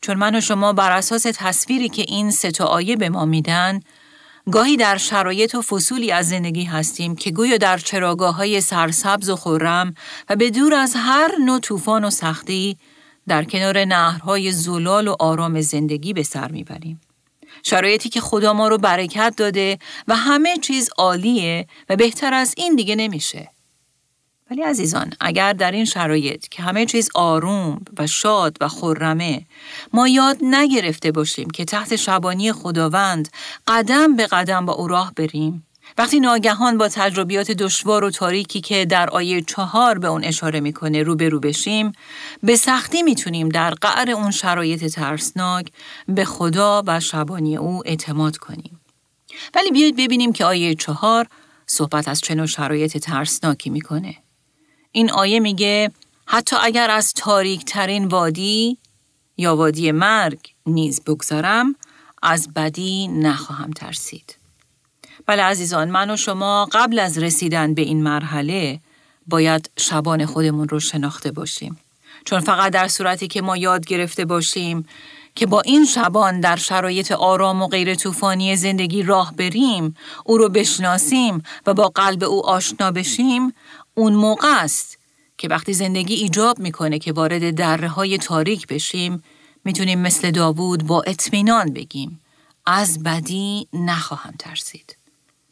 چون 0.00 0.16
من 0.16 0.34
و 0.34 0.40
شما 0.40 0.72
بر 0.72 0.92
اساس 0.92 1.26
تصویری 1.34 1.88
که 1.88 2.02
این 2.02 2.30
سه 2.30 2.50
تا 2.50 2.64
آیه 2.64 2.96
به 2.96 3.08
ما 3.08 3.24
میدن 3.24 3.80
گاهی 4.52 4.76
در 4.76 4.96
شرایط 4.96 5.54
و 5.54 5.62
فصولی 5.62 6.12
از 6.12 6.28
زندگی 6.28 6.64
هستیم 6.64 7.16
که 7.16 7.30
گویا 7.30 7.56
در 7.56 7.78
چراگاه 7.78 8.34
های 8.34 8.60
سرسبز 8.60 9.30
و 9.30 9.36
خورم 9.36 9.94
و 10.30 10.36
به 10.36 10.50
دور 10.50 10.74
از 10.74 10.94
هر 10.96 11.30
نوع 11.44 11.60
طوفان 11.60 12.04
و 12.04 12.10
سختی 12.10 12.76
در 13.28 13.44
کنار 13.44 13.84
نهرهای 13.84 14.52
زلال 14.52 15.08
و 15.08 15.16
آرام 15.18 15.60
زندگی 15.60 16.12
به 16.12 16.22
سر 16.22 16.50
می‌بریم. 16.50 17.00
شرایطی 17.62 18.08
که 18.08 18.20
خدا 18.20 18.52
ما 18.52 18.68
رو 18.68 18.78
برکت 18.78 19.34
داده 19.36 19.78
و 20.08 20.16
همه 20.16 20.56
چیز 20.56 20.90
عالیه 20.98 21.66
و 21.88 21.96
بهتر 21.96 22.34
از 22.34 22.54
این 22.56 22.76
دیگه 22.76 22.96
نمیشه. 22.96 23.50
ولی 24.50 24.62
عزیزان 24.62 25.12
اگر 25.20 25.52
در 25.52 25.70
این 25.70 25.84
شرایط 25.84 26.48
که 26.48 26.62
همه 26.62 26.86
چیز 26.86 27.10
آروم 27.14 27.80
و 27.98 28.06
شاد 28.06 28.56
و 28.60 28.68
خرمه 28.68 29.46
ما 29.92 30.08
یاد 30.08 30.38
نگرفته 30.42 31.12
باشیم 31.12 31.50
که 31.50 31.64
تحت 31.64 31.96
شبانی 31.96 32.52
خداوند 32.52 33.28
قدم 33.66 34.16
به 34.16 34.26
قدم 34.26 34.66
با 34.66 34.72
او 34.72 34.88
راه 34.88 35.12
بریم 35.16 35.66
وقتی 36.00 36.20
ناگهان 36.20 36.78
با 36.78 36.88
تجربیات 36.88 37.50
دشوار 37.50 38.04
و 38.04 38.10
تاریکی 38.10 38.60
که 38.60 38.84
در 38.84 39.10
آیه 39.10 39.42
چهار 39.42 39.98
به 39.98 40.08
اون 40.08 40.24
اشاره 40.24 40.60
می‌کنه 40.60 41.02
روبرو 41.02 41.40
بشیم 41.40 41.92
به 42.42 42.56
سختی 42.56 43.02
می‌تونیم 43.02 43.48
در 43.48 43.70
قعر 43.70 44.10
اون 44.10 44.30
شرایط 44.30 44.94
ترسناک 44.94 45.72
به 46.08 46.24
خدا 46.24 46.82
و 46.86 47.00
شبانی 47.00 47.56
او 47.56 47.82
اعتماد 47.86 48.36
کنیم. 48.36 48.80
ولی 49.54 49.70
بیاید 49.70 49.96
ببینیم 49.96 50.32
که 50.32 50.44
آیه 50.44 50.74
چهار 50.74 51.26
صحبت 51.66 52.08
از 52.08 52.20
چه 52.20 52.46
شرایط 52.46 52.98
ترسناکی 52.98 53.70
می‌کنه. 53.70 54.16
این 54.92 55.10
آیه 55.10 55.40
میگه 55.40 55.90
حتی 56.26 56.56
اگر 56.60 56.90
از 56.90 57.12
تاریک 57.12 57.64
ترین 57.64 58.04
وادی 58.04 58.78
یا 59.36 59.56
وادی 59.56 59.92
مرگ 59.92 60.38
نیز 60.66 61.00
بگذارم 61.06 61.76
از 62.22 62.48
بدی 62.54 63.08
نخواهم 63.08 63.70
ترسید. 63.70 64.39
بله 65.30 65.42
عزیزان 65.42 65.90
من 65.90 66.10
و 66.10 66.16
شما 66.16 66.68
قبل 66.72 66.98
از 66.98 67.18
رسیدن 67.18 67.74
به 67.74 67.82
این 67.82 68.02
مرحله 68.02 68.80
باید 69.26 69.70
شبان 69.76 70.26
خودمون 70.26 70.68
رو 70.68 70.80
شناخته 70.80 71.32
باشیم. 71.32 71.78
چون 72.24 72.40
فقط 72.40 72.72
در 72.72 72.88
صورتی 72.88 73.28
که 73.28 73.42
ما 73.42 73.56
یاد 73.56 73.86
گرفته 73.86 74.24
باشیم 74.24 74.86
که 75.34 75.46
با 75.46 75.60
این 75.60 75.84
شبان 75.84 76.40
در 76.40 76.56
شرایط 76.56 77.12
آرام 77.12 77.62
و 77.62 77.66
غیر 77.66 77.94
طوفانی 77.94 78.56
زندگی 78.56 79.02
راه 79.02 79.34
بریم، 79.36 79.96
او 80.24 80.38
رو 80.38 80.48
بشناسیم 80.48 81.42
و 81.66 81.74
با 81.74 81.88
قلب 81.88 82.24
او 82.24 82.46
آشنا 82.46 82.90
بشیم، 82.90 83.54
اون 83.94 84.12
موقع 84.12 84.62
است 84.62 84.98
که 85.38 85.48
وقتی 85.48 85.72
زندگی 85.72 86.14
ایجاب 86.14 86.58
می‌کنه 86.58 86.98
که 86.98 87.12
وارد 87.12 87.54
دره 87.54 87.88
های 87.88 88.18
تاریک 88.18 88.66
بشیم 88.66 89.22
می‌تونیم 89.64 89.98
مثل 89.98 90.30
داوود 90.30 90.86
با 90.86 91.02
اطمینان 91.06 91.72
بگیم 91.72 92.20
از 92.66 93.02
بدی 93.02 93.68
نخواهم 93.72 94.34
ترسید 94.38 94.99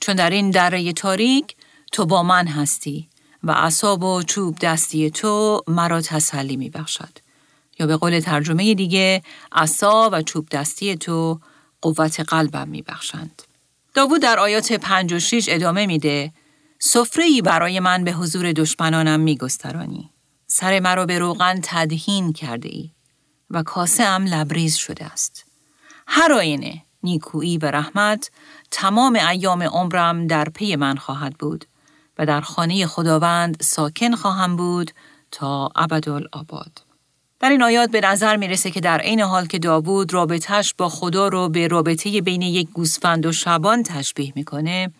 چون 0.01 0.17
در 0.17 0.31
این 0.31 0.51
دره 0.51 0.93
تاریک 0.93 1.57
تو 1.93 2.07
با 2.07 2.23
من 2.23 2.47
هستی 2.47 3.09
و 3.43 3.51
اصاب 3.51 4.05
و 4.05 4.23
چوب 4.23 4.59
دستی 4.59 5.11
تو 5.11 5.63
مرا 5.67 6.01
تسلی 6.01 6.57
میبخشد 6.57 7.19
یا 7.79 7.87
به 7.87 7.97
قول 7.97 8.21
ترجمه 8.21 8.75
دیگه 8.75 9.23
عصا 9.53 10.11
و 10.13 10.23
چوب 10.23 10.49
دستی 10.49 10.97
تو 10.97 11.41
قوت 11.83 12.21
قلبم 12.21 12.69
میبخشند 12.69 13.43
داوود 13.95 14.23
در 14.23 14.39
آیات 14.39 14.73
5 14.73 15.13
و 15.13 15.19
6 15.19 15.47
ادامه 15.49 15.87
میده 15.87 16.33
سفره 16.79 17.43
برای 17.45 17.81
من 17.81 18.05
به 18.05 18.13
حضور 18.13 18.53
دشمنانم 18.53 19.21
میگسترانی. 19.21 20.11
سر 20.47 20.81
مرا 20.81 21.07
به 21.07 21.19
روغن 21.19 21.61
تدهین 21.63 22.33
کرده 22.33 22.69
ای 22.69 22.91
و 23.51 23.63
کاسه 23.63 24.03
ام 24.03 24.25
لبریز 24.25 24.77
شده 24.77 25.05
است. 25.05 25.45
هر 26.07 26.33
آینه 26.33 26.83
نیکویی 27.03 27.59
و 27.59 27.67
رحمت 27.67 28.31
تمام 28.71 29.19
ایام 29.31 29.63
عمرم 29.63 30.27
در 30.27 30.45
پی 30.45 30.77
من 30.77 30.97
خواهد 30.97 31.35
بود 31.39 31.65
و 32.19 32.27
در 32.27 32.41
خانه 32.41 32.87
خداوند 32.87 33.57
ساکن 33.63 34.15
خواهم 34.15 34.57
بود 34.57 34.91
تا 35.31 35.71
ابدالآباد. 35.77 36.83
در 37.41 37.51
این 37.51 37.63
آیات 37.63 37.91
به 37.91 38.01
نظر 38.01 38.37
می‌رسه 38.37 38.71
که 38.71 38.81
در 38.81 38.99
عین 38.99 39.21
حال 39.21 39.47
که 39.47 39.59
داوود 39.59 40.15
رابطهش 40.15 40.75
با 40.79 40.89
خدا 40.89 41.29
رو 41.29 41.49
به 41.49 41.69
رابطه 41.69 42.21
بین 42.21 42.43
یک 42.43 42.69
گوسفند 42.71 43.27
و 43.27 43.33
شبان 43.33 43.83
تشبیه 43.83 44.33
می‌کنه 44.37 44.91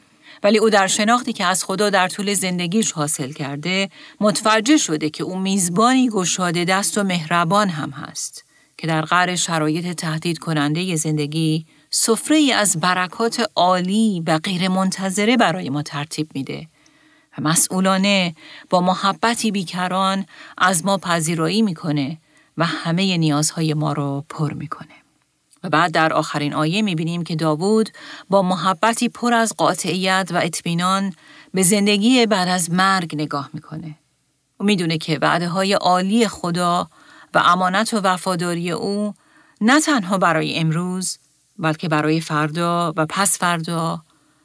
ولی 0.43 0.59
او 0.59 0.71
در 0.71 0.87
شناختی 0.87 1.33
که 1.33 1.45
از 1.45 1.65
خدا 1.65 1.91
در 1.91 2.09
طول 2.09 2.35
زندگیش 2.35 2.93
حاصل 2.93 3.33
کرده 3.33 3.91
متوجه 4.21 4.77
شده 4.77 5.11
که 5.11 5.25
او 5.25 5.39
میزبانی 5.39 6.09
گشاده 6.09 6.65
دست 6.65 6.99
و 6.99 7.03
مهربان 7.03 7.69
هم 7.69 7.91
هست 7.91 8.45
که 8.77 8.87
در 8.87 9.01
قرار 9.01 9.37
شرایط 9.37 9.97
تهدید 9.97 10.39
کننده 10.39 10.97
زندگی 10.97 11.67
سفره 11.91 12.53
از 12.55 12.81
برکات 12.81 13.51
عالی 13.57 14.23
و 14.27 14.39
غیر 14.39 14.69
منتظره 14.69 15.37
برای 15.37 15.71
ما 15.71 15.83
ترتیب 15.83 16.31
میده 16.35 16.67
و 17.39 17.43
مسئولانه 17.43 18.35
با 18.71 18.81
محبتی 18.81 19.51
بیکران 19.51 20.27
از 20.59 20.85
ما 20.85 20.99
پذیرایی 20.99 21.63
می‌کنه 21.63 22.19
و 22.59 22.65
همه 22.65 23.17
نیازهای 23.17 23.75
ما 23.75 23.93
رو 23.93 24.25
پر 24.29 24.53
می‌کنه. 24.53 24.89
و 25.65 25.69
بعد 25.69 25.93
در 25.93 26.13
آخرین 26.13 26.55
آیه 26.55 26.83
می‌بینیم 26.83 27.25
که 27.25 27.37
داوود 27.37 27.91
با 28.31 28.43
محبتی 28.43 29.09
پر 29.09 29.35
از 29.35 29.53
قاطعیت 29.57 30.29
و 30.31 30.37
اطمینان 30.37 31.13
به 31.55 31.63
زندگی 31.63 32.27
بعد 32.27 32.49
از 32.49 32.71
مرگ 32.71 33.15
نگاه 33.15 33.51
می‌کنه. 33.53 33.95
او 34.59 34.67
می‌دونه 34.67 34.99
که 34.99 35.19
وعده 35.23 35.49
های 35.49 35.73
عالی 35.73 36.29
خدا 36.29 36.89
و 37.35 37.39
امانت 37.39 37.95
و 37.95 38.01
وفاداری 38.01 38.71
او 38.71 39.15
نه 39.61 39.81
تنها 39.81 40.19
برای 40.19 40.59
امروز 40.59 41.19
بلکه 41.59 41.89
برای 41.89 42.21
فردا 42.21 42.93
و 42.97 43.07
پس 43.07 43.39
فردا 43.39 44.03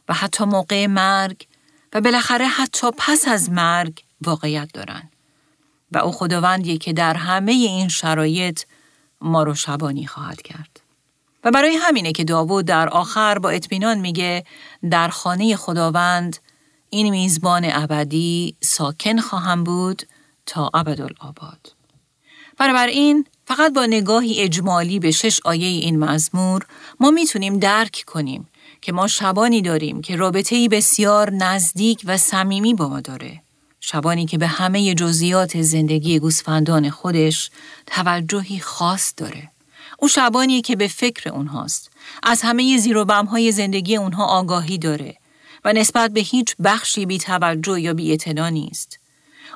و 0.10 0.14
حتی 0.14 0.46
موقع 0.46 0.88
مرگ 0.88 1.48
و 1.94 2.02
بالاخره 2.02 2.48
حتی 2.48 2.88
پس 2.98 3.28
از 3.28 3.50
مرگ 3.50 4.04
واقعیت 4.22 4.70
دارن. 4.74 5.10
و 5.92 5.98
او 5.98 6.12
خداوندیه 6.12 6.78
که 6.78 6.94
در 6.94 7.14
همه 7.14 7.52
این 7.52 7.88
شرایط 7.88 8.62
ما 9.22 9.44
رو 9.44 9.56
شبانی 9.56 10.06
خواهد 10.06 10.42
کرد. 10.42 10.80
و 11.44 11.52
برای 11.52 11.76
همینه 11.76 12.12
که 12.12 12.24
داوود 12.24 12.66
در 12.66 12.90
آخر 12.90 13.40
با 13.40 13.50
اطمینان 13.50 14.00
میگه 14.00 14.46
در 14.92 15.08
خانه 15.08 15.56
خداوند 15.56 16.38
این 16.90 17.10
میزبان 17.10 17.66
ابدی 17.72 18.56
ساکن 18.62 19.20
خواهم 19.20 19.64
بود 19.64 20.04
تا 20.46 20.70
ابدالآباد. 20.74 21.74
این 22.60 23.26
فقط 23.46 23.74
با 23.74 23.86
نگاهی 23.86 24.42
اجمالی 24.42 25.00
به 25.00 25.12
شش 25.12 25.40
آیه 25.46 25.68
این 25.68 26.00
مزمور 26.00 26.66
ما 27.04 27.12
می‌تونیم 27.12 27.60
درک 27.60 28.04
کنیم 28.08 28.48
که 28.82 28.92
ما 28.92 29.08
شبانی 29.08 29.62
داریم 29.62 30.02
که 30.02 30.16
رابطه‌ای 30.16 30.68
بسیار 30.68 31.32
نزدیک 31.32 32.02
و 32.06 32.18
صمیمی 32.18 32.74
با 32.74 32.90
ما 32.90 33.02
داره. 33.02 33.42
شبانی 33.80 34.26
که 34.26 34.38
به 34.38 34.48
همه 34.48 34.96
جزئیات 34.96 35.62
زندگی 35.62 36.20
گوسفندان 36.20 36.90
خودش 36.90 37.50
توجهی 37.88 38.60
خاص 38.60 39.14
داره. 39.18 39.50
او 40.00 40.08
شبانیه 40.08 40.62
که 40.62 40.76
به 40.76 40.88
فکر 40.88 41.30
اونهاست. 41.30 41.92
از 42.24 42.42
همه 42.42 42.78
زیر 42.78 42.98
و 42.98 43.06
بمهای 43.06 43.52
زندگی 43.52 43.96
اونها 43.96 44.26
آگاهی 44.26 44.78
داره 44.78 45.16
و 45.66 45.74
نسبت 45.74 46.12
به 46.12 46.20
هیچ 46.20 46.56
بخشی 46.64 47.06
بی 47.06 47.18
توجه 47.18 47.80
یا 47.80 47.94
بی 47.94 48.18
نیست. 48.52 49.00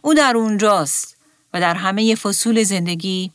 او 0.02 0.14
در 0.14 0.38
اونجاست 0.38 1.18
و 1.54 1.62
در 1.62 1.76
همه 1.76 2.16
فصول 2.16 2.64
زندگی 2.64 3.32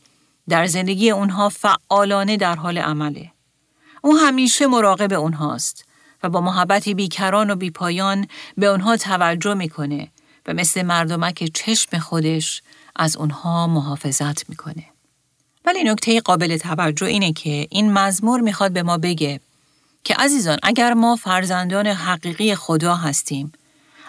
در 0.49 0.67
زندگی 0.67 1.11
اونها 1.11 1.49
فعالانه 1.49 2.37
در 2.37 2.55
حال 2.55 2.79
عمله. 2.79 3.31
او 4.03 4.17
همیشه 4.17 4.67
مراقب 4.67 5.13
اونهاست 5.13 5.85
و 6.23 6.29
با 6.29 6.41
محبتی 6.41 6.95
بیکران 6.95 7.51
و 7.51 7.57
بیپایان 7.57 8.27
به 8.57 8.67
اونها 8.67 8.97
توجه 8.97 9.55
می‌کنه 9.55 10.09
و 10.47 10.55
مثل 10.55 10.83
مردمک 10.83 11.51
چشم 11.55 11.99
خودش 11.99 12.63
از 12.97 13.17
اونها 13.17 13.67
محافظت 13.67 14.51
می‌کنه. 14.51 14.85
ولی 15.65 15.85
نکته 15.85 16.21
قابل 16.21 16.57
توجه 16.57 17.07
اینه 17.07 17.33
که 17.33 17.67
این 17.71 17.93
مزمور 17.93 18.41
می‌خواد 18.41 18.73
به 18.73 18.83
ما 18.83 18.99
بگه 18.99 19.41
که 20.05 20.15
عزیزان 20.15 20.59
اگر 20.63 20.95
ما 20.95 21.17
فرزندان 21.17 21.87
حقیقی 21.87 22.55
خدا 22.55 22.95
هستیم 22.95 23.53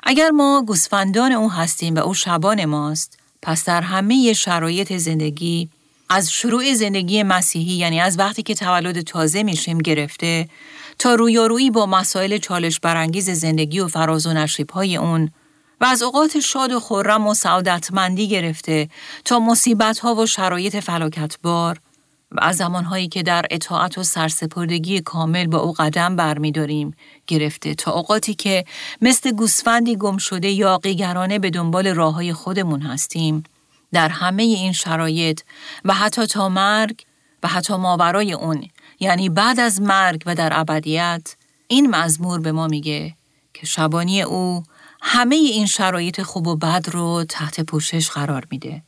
اگر 0.03 0.29
ما 0.29 0.63
گوسفندان 0.67 1.31
او 1.31 1.51
هستیم 1.51 1.95
و 1.95 1.99
او 1.99 2.13
شبان 2.13 2.65
ماست 2.65 3.19
پس 3.41 3.65
در 3.65 3.81
همه 3.81 4.33
شرایط 4.33 4.93
زندگی 4.93 5.69
از 6.09 6.31
شروع 6.31 6.73
زندگی 6.73 7.23
مسیحی 7.23 7.73
یعنی 7.73 8.01
از 8.01 8.19
وقتی 8.19 8.43
که 8.43 8.55
تولد 8.55 9.01
تازه 9.01 9.43
میشیم 9.43 9.77
گرفته 9.77 10.49
تا 10.99 11.15
رویارویی 11.15 11.71
با 11.71 11.85
مسائل 11.85 12.37
چالش 12.37 12.79
برانگیز 12.79 13.29
زندگی 13.29 13.79
و 13.79 13.87
فراز 13.87 14.27
و 14.27 14.47
های 14.73 14.97
اون 14.97 15.31
و 15.81 15.85
از 15.85 16.01
اوقات 16.01 16.39
شاد 16.39 16.71
و 16.71 16.79
خورم 16.79 17.27
و 17.27 17.33
سعادتمندی 17.33 18.27
گرفته 18.27 18.89
تا 19.25 19.39
مصیبت 19.39 19.99
ها 19.99 20.15
و 20.15 20.25
شرایط 20.25 20.75
فلاکتبار 20.75 21.79
و 22.31 22.39
از 22.41 22.57
زمانهایی 22.57 23.07
که 23.07 23.23
در 23.23 23.45
اطاعت 23.51 23.97
و 23.97 24.03
سرسپردگی 24.03 25.01
کامل 25.01 25.47
با 25.47 25.57
او 25.57 25.73
قدم 25.73 26.15
برمیداریم 26.15 26.95
گرفته 27.27 27.75
تا 27.75 27.91
اوقاتی 27.91 28.33
که 28.33 28.65
مثل 29.01 29.31
گوسفندی 29.31 29.95
گم 29.95 30.17
شده 30.17 30.49
یا 30.49 30.77
قیگرانه 30.77 31.39
به 31.39 31.49
دنبال 31.49 31.87
راه 31.87 32.13
های 32.13 32.33
خودمون 32.33 32.81
هستیم. 32.81 33.43
در 33.93 34.09
همه 34.09 34.43
این 34.43 34.71
شرایط 34.71 35.41
و 35.85 35.93
حتی 35.93 36.25
تا 36.25 36.49
مرگ 36.49 37.05
و 37.43 37.47
حتی 37.47 37.75
ماورای 37.75 38.33
اون 38.33 38.69
یعنی 38.99 39.29
بعد 39.29 39.59
از 39.59 39.81
مرگ 39.81 40.23
و 40.25 40.35
در 40.35 40.59
ابدیت 40.59 41.35
این 41.67 41.95
مزمور 41.95 42.39
به 42.39 42.51
ما 42.51 42.67
میگه 42.67 43.15
که 43.53 43.65
شبانی 43.65 44.21
او 44.21 44.63
همه 45.01 45.35
این 45.35 45.65
شرایط 45.65 46.21
خوب 46.21 46.47
و 46.47 46.55
بد 46.55 46.89
رو 46.91 47.25
تحت 47.29 47.61
پوشش 47.61 48.09
قرار 48.09 48.47
میده 48.51 48.83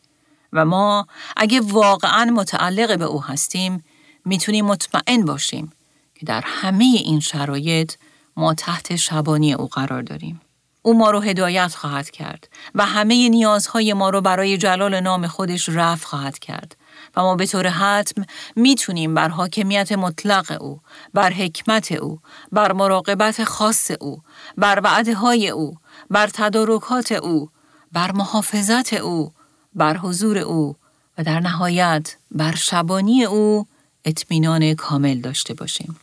و 0.53 0.65
ما 0.65 1.07
اگه 1.37 1.61
واقعا 1.61 2.25
متعلق 2.25 2.99
به 2.99 3.05
او 3.05 3.23
هستیم 3.23 3.83
می‌تونیم 4.25 4.65
مطمئن 4.65 5.25
باشیم 5.25 5.71
که 6.15 6.25
در 6.25 6.43
همه 6.45 6.85
این 6.85 7.19
شرایط 7.19 7.93
ما 8.37 8.53
تحت 8.53 8.95
شبانی 8.95 9.53
او 9.53 9.67
قرار 9.67 10.01
داریم. 10.01 10.41
او 10.85 10.97
ما 10.97 11.11
رو 11.11 11.19
هدایت 11.19 11.75
خواهد 11.75 12.09
کرد 12.09 12.49
و 12.75 12.85
همه 12.85 13.29
نیازهای 13.29 13.93
ما 13.93 14.09
رو 14.09 14.21
برای 14.21 14.57
جلال 14.57 14.99
نام 14.99 15.27
خودش 15.27 15.69
رفع 15.69 16.05
خواهد 16.05 16.39
کرد 16.39 16.77
و 17.15 17.21
ما 17.21 17.35
به 17.35 17.45
طور 17.45 17.67
حتم 17.67 18.25
می‌تونیم 18.55 19.13
بر 19.13 19.29
حاکمیت 19.29 19.91
مطلق 19.91 20.61
او، 20.61 20.81
بر 21.13 21.33
حکمت 21.33 21.91
او، 21.91 22.19
بر 22.51 22.71
مراقبت 22.71 23.43
خاص 23.43 23.91
او، 23.99 24.21
بر 24.57 24.79
وعده 24.83 25.15
های 25.15 25.49
او، 25.49 25.77
بر 26.09 26.27
تدارکات 26.27 27.11
او، 27.11 27.49
بر 27.91 28.11
محافظت 28.11 28.93
او، 28.93 29.31
بر 29.75 29.97
حضور 29.97 30.37
او 30.37 30.75
و 31.17 31.23
در 31.23 31.39
نهایت 31.39 32.15
بر 32.31 32.55
شبانی 32.55 33.23
او 33.25 33.67
اطمینان 34.05 34.73
کامل 34.73 35.21
داشته 35.21 35.53
باشیم. 35.53 35.99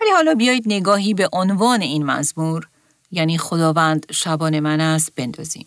ولی 0.00 0.10
حالا 0.10 0.34
بیایید 0.34 0.64
نگاهی 0.66 1.14
به 1.14 1.28
عنوان 1.32 1.82
این 1.82 2.06
مزمور 2.06 2.68
یعنی 3.10 3.38
خداوند 3.38 4.06
شبان 4.12 4.60
من 4.60 4.80
است 4.80 5.14
بندازیم. 5.14 5.66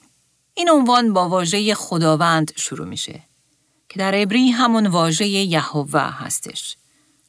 این 0.54 0.70
عنوان 0.70 1.14
با 1.14 1.30
واژه 1.30 1.76
خداوند 1.76 2.52
شروع 2.56 2.88
میشه 2.88 3.24
که 3.90 4.00
در 4.00 4.16
عبری 4.16 4.50
همون 4.50 4.88
واژه 4.88 5.28
یهوه 5.28 6.02
هستش. 6.02 6.78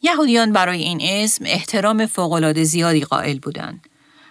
یهودیان 0.03 0.53
برای 0.53 0.83
این 0.83 1.01
اسم 1.03 1.45
احترام 1.49 2.07
فوقالعاده 2.07 2.65
زیادی 2.65 3.01
قائل 3.01 3.39
بودند 3.39 3.89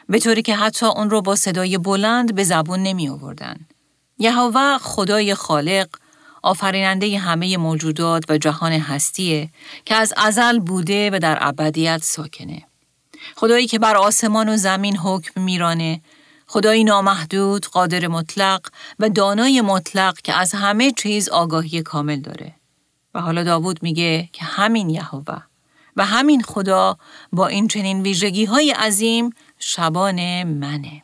به 0.10 0.20
طوری 0.20 0.42
که 0.42 0.56
حتی 0.56 0.86
اون 0.86 1.10
رو 1.10 1.22
با 1.22 1.36
صدای 1.36 1.78
بلند 1.78 2.36
به 2.36 2.44
زبون 2.44 2.80
نمی 2.80 3.10
آوردن. 3.10 3.56
یهوه 4.18 4.78
خدای 4.78 5.36
خالق 5.36 5.88
آفریننده 6.44 7.20
همه 7.20 7.58
موجودات 7.58 8.24
و 8.30 8.38
جهان 8.38 8.72
هستیه 8.72 9.50
که 9.86 9.96
از 9.96 10.14
ازل 10.18 10.60
بوده 10.60 11.10
و 11.14 11.20
در 11.20 11.38
ابدیت 11.42 12.04
ساکنه. 12.04 12.64
خدایی 13.36 13.68
که 13.68 13.80
بر 13.80 13.96
آسمان 13.98 14.50
و 14.50 14.58
زمین 14.58 14.98
حکم 14.98 15.42
میرانه، 15.42 16.02
خدایی 16.48 16.84
نامحدود، 16.84 17.66
قادر 17.66 18.08
مطلق 18.08 18.68
و 19.00 19.10
دانای 19.10 19.62
مطلق 19.62 20.18
که 20.22 20.34
از 20.34 20.54
همه 20.54 20.92
چیز 20.92 21.30
آگاهی 21.30 21.82
کامل 21.82 22.20
داره. 22.20 22.56
و 23.16 23.22
حالا 23.22 23.44
داوود 23.44 23.84
میگه 23.84 24.30
که 24.34 24.46
همین 24.46 24.90
یهوه 24.90 25.42
و 25.96 26.06
همین 26.06 26.42
خدا 26.42 26.98
با 27.32 27.48
این 27.48 27.68
چنین 27.68 28.02
ویژگی 28.02 28.46
های 28.46 28.72
عظیم 28.72 29.30
شبان 29.60 30.44
منه. 30.44 31.04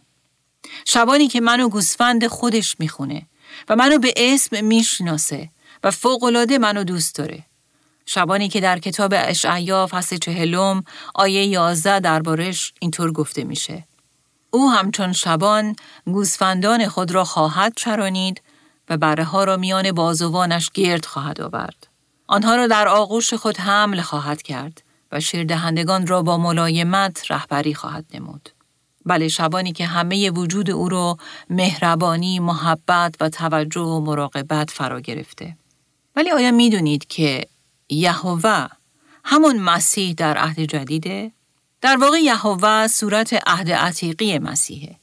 شبانی 0.86 1.27
که 1.27 1.41
منو 1.41 1.69
گوسفند 1.69 2.27
خودش 2.27 2.75
می‌خونه 2.80 3.27
و 3.69 3.75
منو 3.75 3.97
به 3.97 4.13
اسم 4.17 4.65
می‌شناسه 4.65 5.49
و 5.84 5.91
فوقالعاده 5.91 6.58
منو 6.58 6.84
دوست 6.84 7.15
داره. 7.15 7.43
شبانی 8.10 8.50
که 8.50 8.62
در 8.62 8.80
کتاب 8.80 9.13
اشعیا 9.15 9.88
فصل 9.91 10.17
چهلم 10.17 10.84
آیه 11.15 11.46
یازده 11.46 12.00
دربارش 12.00 12.74
اینطور 12.80 13.12
گفته 13.12 13.43
میشه. 13.43 13.84
او 14.52 14.72
همچون 14.72 15.13
شبان 15.13 15.76
گوسفندان 16.06 16.88
خود 16.88 17.12
را 17.12 17.24
خواهد 17.24 17.74
چرانید 17.76 18.41
و 18.89 18.98
بره 18.98 19.24
ها 19.24 19.43
را 19.43 19.58
میان 19.58 19.91
بازوانش 19.91 20.70
گرد 20.74 21.06
خواهد 21.06 21.41
آورد. 21.41 21.88
آنها 22.28 22.56
را 22.56 22.67
در 22.67 22.88
آغوش 22.88 23.34
خود 23.34 23.58
حمل 23.58 24.02
خواهد 24.02 24.41
کرد 24.41 24.84
و 25.12 25.20
شیردهندگان 25.20 26.08
را 26.08 26.22
با 26.22 26.38
ملایمت 26.38 27.32
رهبری 27.32 27.74
خواهد 27.74 28.06
نمود. 28.13 28.50
بله 29.06 29.28
شبانی 29.28 29.72
که 29.72 29.86
همه 29.86 30.30
وجود 30.30 30.72
او 30.72 30.89
را 30.89 31.17
مهربانی، 31.50 32.39
محبت 32.39 33.15
و 33.20 33.30
توجه 33.30 33.82
و 33.82 34.00
مراقبت 34.00 34.72
فرا 34.72 35.00
گرفته. 35.00 35.58
ولی 36.15 36.32
آیا 36.32 36.52
می‌دونید 36.52 37.08
که 37.08 37.46
یهوه 37.89 38.67
همون 39.23 39.60
مسیح 39.60 40.13
در 40.13 40.38
عهد 40.38 40.60
جدیده؟ 40.60 41.32
در 41.82 41.97
واقع 41.97 42.17
یهوه 42.17 42.88
صورت 42.88 43.34
عهد 43.47 43.71
عتیقی 43.71 44.39
مسیحه. 44.39 44.95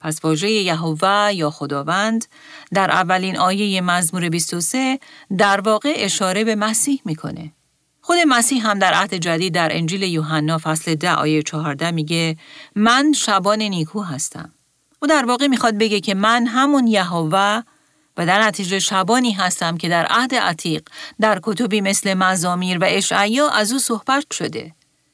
پس 0.00 0.24
واژه 0.24 0.50
یهوه 0.50 1.32
یا 1.34 1.50
خداوند 1.50 2.24
در 2.74 2.90
اولین 2.90 3.38
آیه 3.38 3.80
مزمور 3.80 4.28
23 4.28 4.98
در 5.38 5.60
واقع 5.60 5.92
اشاره 5.96 6.44
به 6.44 6.54
مسیح 6.54 7.02
می‌کنه. 7.04 7.52
خود 8.00 8.16
مسیح 8.28 8.66
هم 8.66 8.78
در 8.78 8.94
عهد 8.94 9.14
جدید 9.14 9.54
در 9.54 9.76
انجیل 9.76 10.02
یوحنا 10.02 10.58
فصل 10.58 10.94
ده 10.94 11.14
آیه 11.14 11.42
14 11.42 11.90
میگه 11.90 12.36
من 12.74 13.12
شبان 13.12 13.62
نیکو 13.62 14.02
هستم. 14.02 14.52
او 15.02 15.08
در 15.08 15.24
واقع 15.24 15.46
می‌خواد 15.46 15.78
بگه 15.78 16.00
که 16.00 16.14
من 16.14 16.46
همون 16.46 16.86
یهوه 16.86 17.62
و 18.16 18.26
در 18.26 18.42
نتیجه 18.42 18.78
شبانی 18.78 19.32
هستم 19.32 19.76
که 19.76 19.88
در 19.88 20.06
عهد 20.10 20.34
عتیق 20.34 20.82
در 21.20 21.40
کتبی 21.42 21.80
مثل 21.80 22.14
مزامیر 22.14 22.78
و 22.78 22.84
اشعیا 22.88 23.48
از 23.48 23.72
او 23.72 23.78
صحبت 23.78 24.24
شده. 24.32 24.72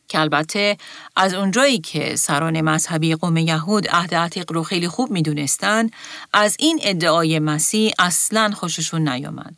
که 0.09 0.21
البته 0.21 0.77
از 1.17 1.35
اونجایی 1.35 1.79
که 1.79 2.17
سران 2.17 2.61
مذهبی 2.61 3.15
قوم 3.15 3.37
یهود 3.37 3.89
عهد 3.89 4.15
عتیق 4.15 4.53
رو 4.53 4.63
خیلی 4.63 4.89
خوب 4.89 5.11
می‌دونستن 5.11 5.91
از 6.33 6.57
این 6.59 6.79
ادعای 6.83 7.39
مسیح 7.39 7.93
اصلا 7.99 8.51
خوششون 8.55 9.09
نیامد. 9.09 9.55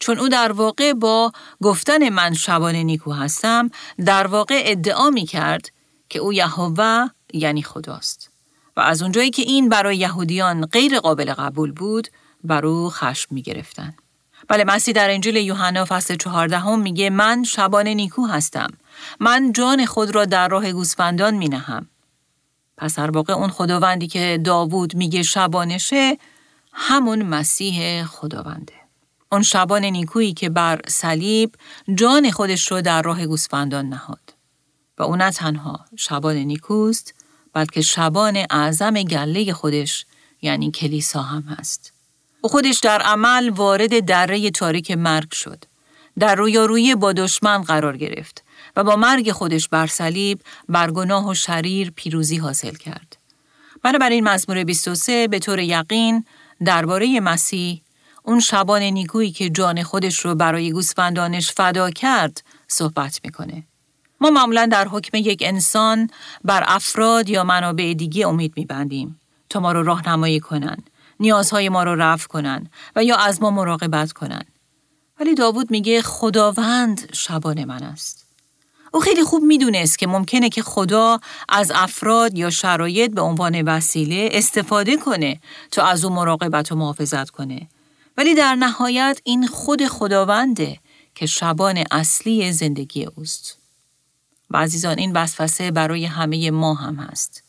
چون 0.00 0.18
او 0.18 0.28
در 0.28 0.52
واقع 0.52 0.92
با 0.92 1.32
گفتن 1.62 2.08
من 2.08 2.34
شبان 2.34 2.74
نیکو 2.74 3.12
هستم 3.12 3.70
در 4.04 4.26
واقع 4.26 4.62
ادعا 4.64 5.10
می 5.10 5.26
کرد 5.26 5.70
که 6.08 6.18
او 6.18 6.32
یهوه 6.32 7.06
یعنی 7.32 7.62
خداست. 7.62 8.30
و 8.76 8.80
از 8.80 9.02
اونجایی 9.02 9.30
که 9.30 9.42
این 9.42 9.68
برای 9.68 9.96
یهودیان 9.96 10.66
غیر 10.66 11.00
قابل 11.00 11.34
قبول 11.34 11.72
بود 11.72 12.08
بر 12.44 12.66
او 12.66 12.90
خشم 12.90 13.34
می 13.34 13.42
گرفتن. 13.42 13.94
بله 14.48 14.64
مسیح 14.64 14.94
در 14.94 15.10
انجیل 15.10 15.36
یوحنا 15.36 15.84
فصل 15.84 16.16
چهاردهم 16.16 16.80
میگه 16.80 17.10
من 17.10 17.44
شبان 17.44 17.88
نیکو 17.88 18.26
هستم 18.26 18.68
من 19.20 19.52
جان 19.52 19.86
خود 19.86 20.14
را 20.14 20.24
در 20.24 20.48
راه 20.48 20.72
گوسفندان 20.72 21.34
می 21.34 21.48
نهم. 21.48 21.88
پس 22.76 22.98
در 22.98 23.10
واقع 23.10 23.32
اون 23.32 23.50
خداوندی 23.50 24.06
که 24.06 24.40
داوود 24.44 24.96
میگه 24.96 25.22
شبانشه 25.22 26.18
همون 26.72 27.22
مسیح 27.22 28.04
خداونده. 28.04 28.72
اون 29.32 29.42
شبان 29.42 29.84
نیکویی 29.84 30.34
که 30.34 30.48
بر 30.48 30.80
صلیب 30.88 31.54
جان 31.94 32.30
خودش 32.30 32.72
رو 32.72 32.80
در 32.80 33.02
راه 33.02 33.26
گوسفندان 33.26 33.88
نهاد. 33.88 34.34
و 34.98 35.02
اون 35.02 35.22
نه 35.22 35.30
تنها 35.30 35.84
شبان 35.96 36.36
نیکوست 36.36 37.14
بلکه 37.52 37.80
شبان 37.80 38.46
اعظم 38.50 39.02
گله 39.02 39.52
خودش 39.52 40.06
یعنی 40.42 40.70
کلیسا 40.70 41.22
هم 41.22 41.42
هست. 41.42 41.97
خودش 42.42 42.78
در 42.78 43.02
عمل 43.02 43.50
وارد 43.50 44.04
دره 44.04 44.50
تاریک 44.50 44.90
مرگ 44.90 45.32
شد. 45.32 45.64
در 46.18 46.34
رویارویی 46.34 46.94
با 46.94 47.12
دشمن 47.12 47.62
قرار 47.62 47.96
گرفت 47.96 48.44
و 48.76 48.84
با 48.84 48.96
مرگ 48.96 49.32
خودش 49.32 49.68
بر 49.68 49.86
صلیب 49.86 50.40
بر 50.68 50.90
گناه 50.90 51.28
و 51.28 51.34
شریر 51.34 51.90
پیروزی 51.90 52.36
حاصل 52.36 52.74
کرد. 52.74 53.16
بنابراین 53.82 54.28
مزمور 54.28 54.64
23 54.64 55.28
به 55.28 55.38
طور 55.38 55.58
یقین 55.58 56.24
درباره 56.64 57.20
مسیح 57.20 57.82
اون 58.22 58.40
شبان 58.40 58.82
نیکویی 58.82 59.30
که 59.30 59.50
جان 59.50 59.82
خودش 59.82 60.20
رو 60.20 60.34
برای 60.34 60.72
گوسفندانش 60.72 61.52
فدا 61.52 61.90
کرد 61.90 62.42
صحبت 62.68 63.20
می‌کنه. 63.24 63.62
ما 64.20 64.30
معمولا 64.30 64.66
در 64.66 64.88
حکم 64.88 65.16
یک 65.16 65.42
انسان 65.46 66.10
بر 66.44 66.64
افراد 66.66 67.28
یا 67.28 67.44
منابع 67.44 67.94
دیگه 67.98 68.28
امید 68.28 68.52
میبندیم 68.56 69.20
تا 69.50 69.60
ما 69.60 69.72
رو 69.72 69.82
راهنمایی 69.82 70.40
کنن، 70.40 70.76
نیازهای 71.20 71.68
ما 71.68 71.82
رو 71.82 71.94
رفع 71.94 72.26
کنن 72.26 72.70
و 72.96 73.04
یا 73.04 73.16
از 73.16 73.42
ما 73.42 73.50
مراقبت 73.50 74.12
کنن. 74.12 74.44
ولی 75.20 75.34
داوود 75.34 75.70
میگه 75.70 76.02
خداوند 76.02 77.08
شبان 77.12 77.64
من 77.64 77.82
است. 77.82 78.24
او 78.92 79.00
خیلی 79.00 79.24
خوب 79.24 79.42
می‌دونست 79.42 79.98
که 79.98 80.06
ممکنه 80.06 80.48
که 80.48 80.62
خدا 80.62 81.20
از 81.48 81.72
افراد 81.74 82.38
یا 82.38 82.50
شرایط 82.50 83.10
به 83.10 83.20
عنوان 83.20 83.62
وسیله 83.62 84.28
استفاده 84.32 84.96
کنه 84.96 85.40
تا 85.70 85.84
از 85.84 86.04
او 86.04 86.14
مراقبت 86.14 86.72
و 86.72 86.76
محافظت 86.76 87.30
کنه. 87.30 87.68
ولی 88.16 88.34
در 88.34 88.54
نهایت 88.54 89.20
این 89.24 89.46
خود 89.46 89.86
خداونده 89.86 90.78
که 91.14 91.26
شبان 91.26 91.84
اصلی 91.90 92.52
زندگی 92.52 93.04
اوست. 93.04 93.58
و 94.50 94.56
عزیزان 94.56 94.98
این 94.98 95.12
وسوسه 95.12 95.70
برای 95.70 96.04
همه 96.04 96.50
ما 96.50 96.74
هم 96.74 96.94
هست. 96.94 97.42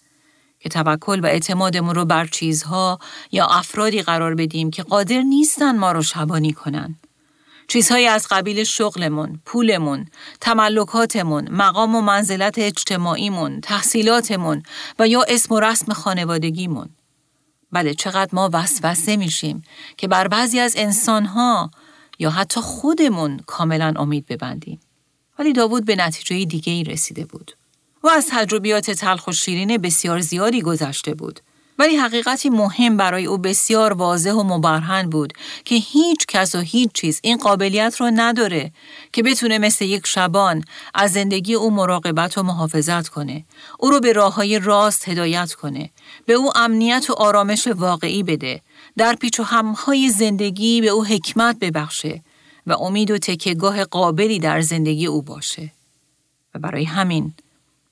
که 0.59 0.69
توکل 0.69 1.19
و 1.19 1.25
اعتمادمون 1.25 1.95
رو 1.95 2.05
بر 2.05 2.25
چیزها 2.25 2.99
یا 3.31 3.45
افرادی 3.45 4.01
قرار 4.01 4.35
بدیم 4.35 4.71
که 4.71 4.83
قادر 4.83 5.21
نیستن 5.21 5.77
ما 5.77 5.91
رو 5.91 6.01
شبانی 6.01 6.53
کنن. 6.53 6.95
چیزهایی 7.67 8.07
از 8.07 8.27
قبیل 8.31 8.63
شغلمون، 8.63 9.39
پولمون، 9.45 10.05
تملکاتمون، 10.41 11.51
مقام 11.51 11.95
و 11.95 12.01
منزلت 12.01 12.59
اجتماعیمون، 12.59 13.61
تحصیلاتمون 13.61 14.63
و 14.99 15.07
یا 15.07 15.25
اسم 15.27 15.53
و 15.53 15.59
رسم 15.59 15.93
خانوادگیمون. 15.93 16.89
بله 17.71 17.93
چقدر 17.93 18.29
ما 18.33 18.49
وسوسه 18.53 19.17
میشیم 19.17 19.61
که 19.97 20.07
بر 20.07 20.27
بعضی 20.27 20.59
از 20.59 20.75
انسانها 20.77 21.71
یا 22.19 22.29
حتی 22.29 22.61
خودمون 22.61 23.39
کاملا 23.47 23.93
امید 23.97 24.25
ببندیم. 24.25 24.79
ولی 25.39 25.53
داوود 25.53 25.85
به 25.85 25.95
نتیجه 25.95 26.45
دیگه 26.45 26.73
ای 26.73 26.83
رسیده 26.83 27.25
بود. 27.25 27.58
و 28.03 28.07
از 28.07 28.27
تجربیات 28.31 28.91
تلخ 28.91 29.27
و 29.27 29.31
شیرین 29.31 29.77
بسیار 29.77 30.19
زیادی 30.19 30.61
گذشته 30.61 31.13
بود. 31.13 31.39
ولی 31.79 31.95
حقیقتی 31.95 32.49
مهم 32.49 32.97
برای 32.97 33.25
او 33.25 33.37
بسیار 33.37 33.93
واضح 33.93 34.31
و 34.31 34.43
مبرهن 34.43 35.09
بود 35.09 35.33
که 35.65 35.75
هیچ 35.75 36.25
کس 36.27 36.55
و 36.55 36.59
هیچ 36.59 36.91
چیز 36.93 37.19
این 37.23 37.37
قابلیت 37.37 37.95
رو 37.99 38.11
نداره 38.15 38.71
که 39.13 39.23
بتونه 39.23 39.57
مثل 39.57 39.85
یک 39.85 40.07
شبان 40.07 40.63
از 40.93 41.11
زندگی 41.11 41.53
او 41.53 41.71
مراقبت 41.71 42.37
و 42.37 42.43
محافظت 42.43 43.07
کنه. 43.07 43.45
او 43.79 43.89
رو 43.89 43.99
به 43.99 44.13
راه 44.13 44.35
های 44.35 44.59
راست 44.59 45.09
هدایت 45.09 45.53
کنه. 45.53 45.89
به 46.25 46.33
او 46.33 46.57
امنیت 46.57 47.09
و 47.09 47.13
آرامش 47.13 47.67
واقعی 47.67 48.23
بده. 48.23 48.61
در 48.97 49.15
پیچ 49.15 49.39
و 49.39 49.43
همهای 49.43 50.09
زندگی 50.09 50.81
به 50.81 50.87
او 50.87 51.05
حکمت 51.05 51.59
ببخشه 51.59 52.21
و 52.67 52.73
امید 52.73 53.11
و 53.11 53.17
تکیگاه 53.17 53.83
قابلی 53.83 54.39
در 54.39 54.61
زندگی 54.61 55.05
او 55.05 55.21
باشه. 55.21 55.71
و 56.55 56.59
برای 56.59 56.83
همین 56.83 57.33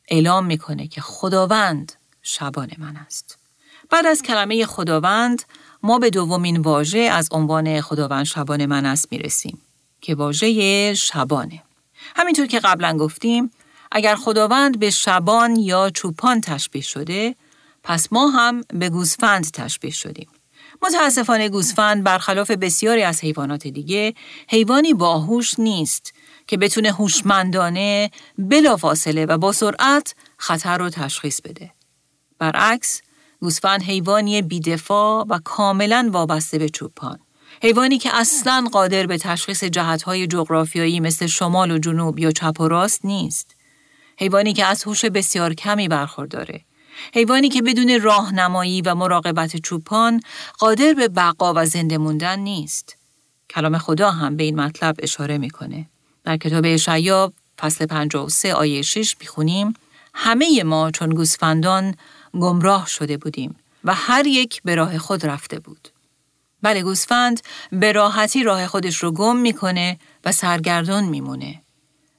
اعلام 0.07 0.45
می‌کنه 0.45 0.87
که 0.87 1.01
خداوند 1.01 1.91
شبان 2.21 2.69
من 2.77 2.95
است. 2.95 3.37
بعد 3.89 4.05
از 4.05 4.21
کلمه 4.21 4.65
خداوند 4.65 5.43
ما 5.83 5.99
به 5.99 6.09
دومین 6.09 6.57
واژه 6.57 6.99
از 6.99 7.29
عنوان 7.31 7.81
خداوند 7.81 8.25
شبان 8.25 8.65
من 8.65 8.85
است 8.85 9.07
می‌رسیم 9.11 9.61
که 10.01 10.15
واژه 10.15 10.93
شبانه. 10.93 11.63
همینطور 12.15 12.45
که 12.45 12.59
قبلا 12.59 12.97
گفتیم 12.97 13.51
اگر 13.91 14.15
خداوند 14.15 14.79
به 14.79 14.89
شبان 14.89 15.55
یا 15.55 15.89
چوپان 15.89 16.41
تشبیه 16.41 16.81
شده 16.81 17.35
پس 17.83 18.13
ما 18.13 18.27
هم 18.27 18.63
به 18.73 18.89
گوسفند 18.89 19.51
تشبیه 19.51 19.91
شدیم. 19.91 20.27
متاسفانه 20.81 21.49
گوسفند 21.49 22.03
برخلاف 22.03 22.51
بسیاری 22.51 23.03
از 23.03 23.21
حیوانات 23.21 23.67
دیگه 23.67 24.13
حیوانی 24.49 24.93
باهوش 24.93 25.59
نیست 25.59 26.13
که 26.47 26.57
بتونه 26.57 26.91
هوشمندانه 26.91 28.11
بلافاصله 28.37 29.25
و 29.25 29.37
با 29.37 29.51
سرعت 29.51 30.15
خطر 30.37 30.77
رو 30.77 30.89
تشخیص 30.89 31.41
بده. 31.41 31.71
برعکس 32.39 33.01
گوسفند 33.39 33.83
حیوانی 33.83 34.41
بیدفاع 34.41 35.25
و 35.29 35.39
کاملا 35.43 36.09
وابسته 36.11 36.57
به 36.57 36.69
چوپان. 36.69 37.19
حیوانی 37.63 37.97
که 37.97 38.15
اصلا 38.15 38.67
قادر 38.71 39.07
به 39.07 39.17
تشخیص 39.17 39.63
جهتهای 39.63 40.27
جغرافیایی 40.27 40.99
مثل 40.99 41.27
شمال 41.27 41.71
و 41.71 41.77
جنوب 41.77 42.19
یا 42.19 42.31
چپ 42.31 42.61
و 42.61 42.67
راست 42.67 43.05
نیست. 43.05 43.55
حیوانی 44.17 44.53
که 44.53 44.65
از 44.65 44.83
هوش 44.83 45.05
بسیار 45.05 45.53
کمی 45.53 45.87
برخورداره. 45.87 46.61
حیوانی 47.13 47.49
که 47.49 47.61
بدون 47.61 48.01
راهنمایی 48.01 48.81
و 48.81 48.95
مراقبت 48.95 49.57
چوپان 49.57 50.21
قادر 50.57 50.93
به 50.93 51.07
بقا 51.07 51.53
و 51.55 51.65
زنده 51.65 51.97
موندن 51.97 52.39
نیست. 52.39 52.95
کلام 53.49 53.77
خدا 53.77 54.11
هم 54.11 54.37
به 54.37 54.43
این 54.43 54.59
مطلب 54.59 54.95
اشاره 54.99 55.37
می‌کنه. 55.37 55.89
در 56.27 56.37
کتاب 56.37 56.63
اشعیا 56.67 57.33
فصل 57.59 57.85
53 57.85 58.53
آیه 58.53 58.81
6 58.81 59.15
می‌خونیم 59.19 59.73
همه 60.13 60.63
ما 60.63 60.91
چون 60.91 61.09
گوسفندان 61.09 61.95
گمراه 62.33 62.87
شده 62.87 63.17
بودیم 63.17 63.55
و 63.83 63.93
هر 63.93 64.27
یک 64.27 64.61
به 64.63 64.75
راه 64.75 64.97
خود 64.97 65.25
رفته 65.25 65.59
بود. 65.59 65.89
بله 66.61 66.83
گوسفند 66.83 67.41
به 67.71 67.91
راحتی 67.91 68.43
راه 68.43 68.67
خودش 68.67 69.03
رو 69.03 69.11
گم 69.11 69.35
می‌کنه 69.35 69.99
و 70.25 70.31
سرگردان 70.31 71.03
میمونه. 71.03 71.61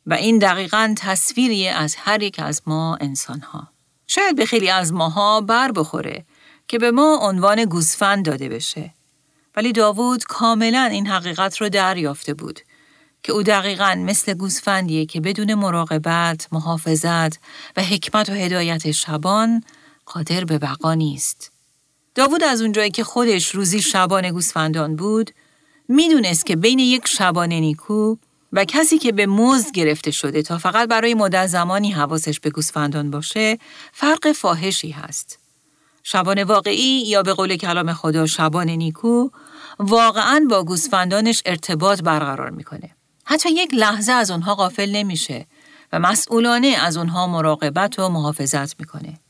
و 0.07 0.15
این 0.15 0.39
دقیقا 0.39 0.95
تصویری 0.97 1.69
از 1.69 1.97
هر 1.99 2.23
یک 2.23 2.39
از 2.39 2.63
ما 2.67 2.97
انسان 3.01 3.41
ها. 3.41 3.69
شاید 4.07 4.37
به 4.37 4.47
خیلی 4.47 4.71
از 4.71 4.93
ماها 4.93 5.41
بر 5.41 5.73
بخوره 5.73 6.25
که 6.69 6.79
به 6.79 6.91
ما 6.91 7.19
عنوان 7.23 7.65
گوسفند 7.65 8.25
داده 8.25 8.49
بشه. 8.49 8.95
ولی 9.57 9.73
داوود 9.73 10.25
کاملا 10.25 10.85
این 10.85 11.07
حقیقت 11.07 11.57
رو 11.57 11.69
دریافته 11.69 12.35
بود 12.35 12.61
که 13.23 13.33
او 13.33 13.43
دقیقا 13.43 13.95
مثل 13.99 14.35
گوسفندیه 14.35 15.07
که 15.07 15.21
بدون 15.21 15.55
مراقبت، 15.55 16.49
محافظت 16.53 17.39
و 17.77 17.83
حکمت 17.83 18.31
و 18.31 18.33
هدایت 18.33 18.91
شبان 18.91 19.63
قادر 20.07 20.45
به 20.45 20.59
بقا 20.59 20.95
نیست. 20.95 21.53
داوود 22.15 22.43
از 22.45 22.63
اونجایی 22.63 22.91
که 22.91 23.05
خودش 23.05 23.49
روزی 23.49 23.83
شبان 23.83 24.31
گوسفندان 24.31 24.97
بود، 24.97 25.31
می‌دونست 25.89 26.47
که 26.47 26.57
بین 26.57 26.79
یک 26.79 27.09
شبان 27.09 27.53
نیکو 27.53 28.17
و 28.53 28.65
کسی 28.65 28.99
که 28.99 29.13
به 29.13 29.27
موز 29.27 29.73
گرفته 29.73 30.11
شده 30.11 30.43
تا 30.43 30.59
فقط 30.59 30.89
برای 30.89 31.15
مدت 31.15 31.47
زمانی 31.47 31.91
حواسش 31.91 32.41
به 32.41 32.51
گوسفندان 32.51 33.11
باشه 33.11 33.59
فرق 33.93 34.33
فاحشی 34.33 34.91
هست. 34.91 35.39
شبان 36.03 36.43
واقعی 36.43 37.03
یا 37.07 37.23
به 37.23 37.35
قول 37.35 37.57
کلام 37.57 37.93
خدا 37.93 38.27
شبان 38.27 38.71
نیکو 38.71 39.29
واقعا 39.79 40.47
با 40.51 40.65
گوسفندانش 40.65 41.43
ارتباط 41.47 42.03
برقرار 42.03 42.51
می‌کنه. 42.51 42.91
حتی 43.31 43.51
یک 43.51 43.75
لحظه 43.75 44.13
از 44.13 44.31
اونها 44.31 44.55
غافل 44.55 44.91
نمیشه 44.91 45.47
و 45.93 45.99
مسئولانه 45.99 46.67
از 46.67 46.97
اونها 46.97 47.27
مراقبت 47.27 47.99
و 47.99 48.09
محافظت 48.09 48.81
می‌کنه. 48.81 49.21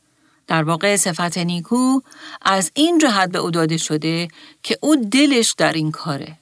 در 0.46 0.62
واقع 0.62 0.96
صفت 0.96 1.38
نیکو 1.38 2.00
از 2.42 2.70
این 2.74 2.98
جهت 2.98 3.30
به 3.30 3.38
او 3.38 3.50
داده 3.50 3.76
شده 3.76 4.28
که 4.62 4.78
او 4.82 4.96
دلش 4.96 5.52
در 5.52 5.72
این 5.72 5.90
کاره. 5.90 6.37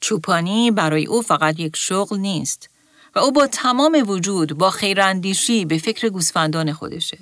چوپانی 0.00 0.70
برای 0.70 1.06
او 1.06 1.22
فقط 1.22 1.60
یک 1.60 1.76
شغل 1.76 2.18
نیست 2.18 2.70
و 3.14 3.18
او 3.18 3.32
با 3.32 3.46
تمام 3.46 4.04
وجود 4.06 4.58
با 4.58 4.70
خیراندیشی 4.70 5.64
به 5.64 5.78
فکر 5.78 6.08
گوسفندان 6.08 6.72
خودشه 6.72 7.18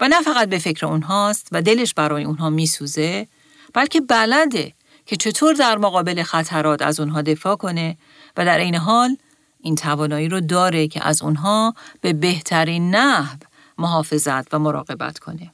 و 0.00 0.08
نه 0.08 0.22
فقط 0.22 0.48
به 0.48 0.58
فکر 0.58 0.86
اونهاست 0.86 1.48
و 1.52 1.62
دلش 1.62 1.94
برای 1.94 2.24
اونها 2.24 2.50
میسوزه 2.50 3.28
بلکه 3.74 4.00
بلده 4.00 4.72
که 5.08 5.16
چطور 5.16 5.54
در 5.54 5.78
مقابل 5.78 6.22
خطرات 6.22 6.82
از 6.82 7.00
اونها 7.00 7.22
دفاع 7.22 7.56
کنه 7.56 7.98
و 8.36 8.44
در 8.44 8.58
این 8.58 8.74
حال 8.74 9.16
این 9.60 9.74
توانایی 9.74 10.28
رو 10.28 10.40
داره 10.40 10.88
که 10.88 11.06
از 11.06 11.22
اونها 11.22 11.74
به 12.00 12.12
بهترین 12.12 12.94
نحو 12.94 13.36
محافظت 13.78 14.54
و 14.54 14.58
مراقبت 14.58 15.18
کنه. 15.18 15.52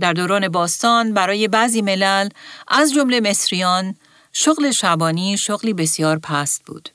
در 0.00 0.12
دوران 0.12 0.48
باستان 0.48 1.14
برای 1.14 1.48
بعضی 1.48 1.82
ملل 1.82 2.28
از 2.68 2.94
جمله 2.94 3.20
مصریان 3.20 3.94
شغل 4.32 4.70
شبانی 4.70 5.36
شغلی 5.36 5.72
بسیار 5.72 6.18
پست 6.18 6.64
بود. 6.66 6.88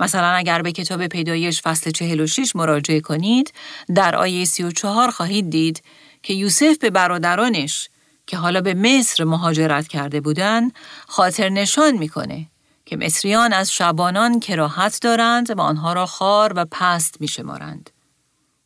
مثلا 0.00 0.28
اگر 0.28 0.62
به 0.62 0.72
کتاب 0.72 1.06
پیدایش 1.06 1.62
فصل 1.62 1.90
46 1.90 2.56
مراجعه 2.56 3.00
کنید 3.00 3.52
در 3.94 4.16
آیه 4.16 4.44
34 4.44 5.10
خواهید 5.10 5.50
دید 5.50 5.82
که 6.22 6.34
یوسف 6.34 6.78
به 6.80 6.90
برادرانش 6.90 7.88
که 8.26 8.36
حالا 8.36 8.60
به 8.60 8.74
مصر 8.74 9.24
مهاجرت 9.24 9.88
کرده 9.88 10.20
بودند 10.20 10.72
خاطر 11.08 11.48
نشان 11.48 11.96
می‌کنه 11.96 12.46
که 12.84 12.96
مصریان 12.96 13.52
از 13.52 13.72
شبانان 13.72 14.40
کراهت 14.40 14.98
دارند 15.02 15.50
و 15.50 15.60
آنها 15.60 15.92
را 15.92 16.06
خار 16.06 16.52
و 16.56 16.66
پست 16.70 17.20
میشمارند. 17.20 17.90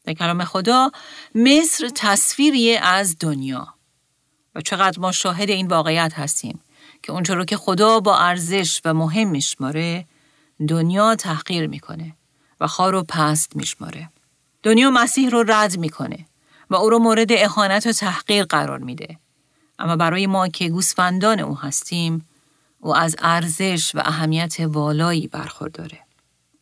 در 0.05 0.13
کلام 0.13 0.45
خدا 0.45 0.91
مصر 1.35 1.91
تصویری 1.95 2.77
از 2.77 3.17
دنیا 3.21 3.75
و 4.55 4.61
چقدر 4.61 5.01
ما 5.01 5.13
شاهد 5.13 5.51
این 5.51 5.67
واقعیت 5.67 6.13
هستیم 6.15 6.61
که 7.03 7.13
اونچه 7.13 7.45
که 7.45 7.57
خدا 7.57 8.01
با 8.01 8.19
ارزش 8.19 8.81
و 8.85 8.95
مهم 8.95 9.29
میشماره 9.29 10.07
دنیا 10.69 11.15
تحقیر 11.15 11.67
می‌کنه 11.67 12.17
و 12.61 12.67
خار 12.67 12.95
و 12.95 13.03
پست 13.03 13.57
میشماره. 13.57 14.11
دنیا 14.63 14.91
مسیح 14.91 15.31
رو 15.31 15.45
رد 15.49 15.79
می‌کنه 15.79 16.27
و 16.71 16.75
او 16.75 16.91
رو 16.91 16.99
مورد 16.99 17.29
اهانت 17.31 17.87
و 17.87 17.93
تحقیر 17.93 18.45
قرار 18.45 18.79
میده. 18.79 19.19
اما 19.79 19.97
برای 19.97 20.27
ما 20.27 20.49
که 20.49 20.69
گوسفندان 20.69 21.41
او 21.41 21.59
هستیم 21.59 22.29
او 22.81 22.97
از 22.97 23.17
ارزش 23.19 23.95
و 23.95 24.03
اهمیت 24.05 24.57
والایی 24.61 25.29
برخورداره. 25.29 25.99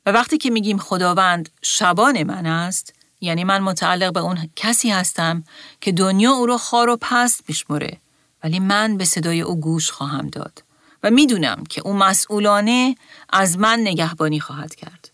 و 0.07 0.13
وقتی 0.13 0.39
که 0.39 0.51
میگیم 0.51 0.79
خداوند 0.79 1.51
شبان 1.63 2.23
من 2.23 2.47
است 2.47 2.95
یعنی 3.21 3.45
من 3.45 3.63
متعلق 3.63 4.13
به 4.13 4.21
اون 4.21 4.51
کسی 4.57 4.91
هستم 4.91 5.45
که 5.81 5.93
دنیا 5.93 6.31
او 6.31 6.47
رو 6.47 6.59
خار 6.59 6.89
و 6.89 6.99
پست 7.01 7.45
میشمره 7.49 8.01
ولی 8.45 8.59
من 8.59 8.97
به 8.97 9.05
صدای 9.05 9.41
او 9.41 9.61
گوش 9.61 9.91
خواهم 9.91 10.29
داد 10.29 10.65
و 11.03 11.11
می‌دونم 11.11 11.65
که 11.69 11.81
او 11.81 11.93
مسئولانه 11.93 12.97
از 13.31 13.59
من 13.59 13.81
نگهبانی 13.81 14.41
خواهد 14.41 14.75
کرد. 14.75 15.11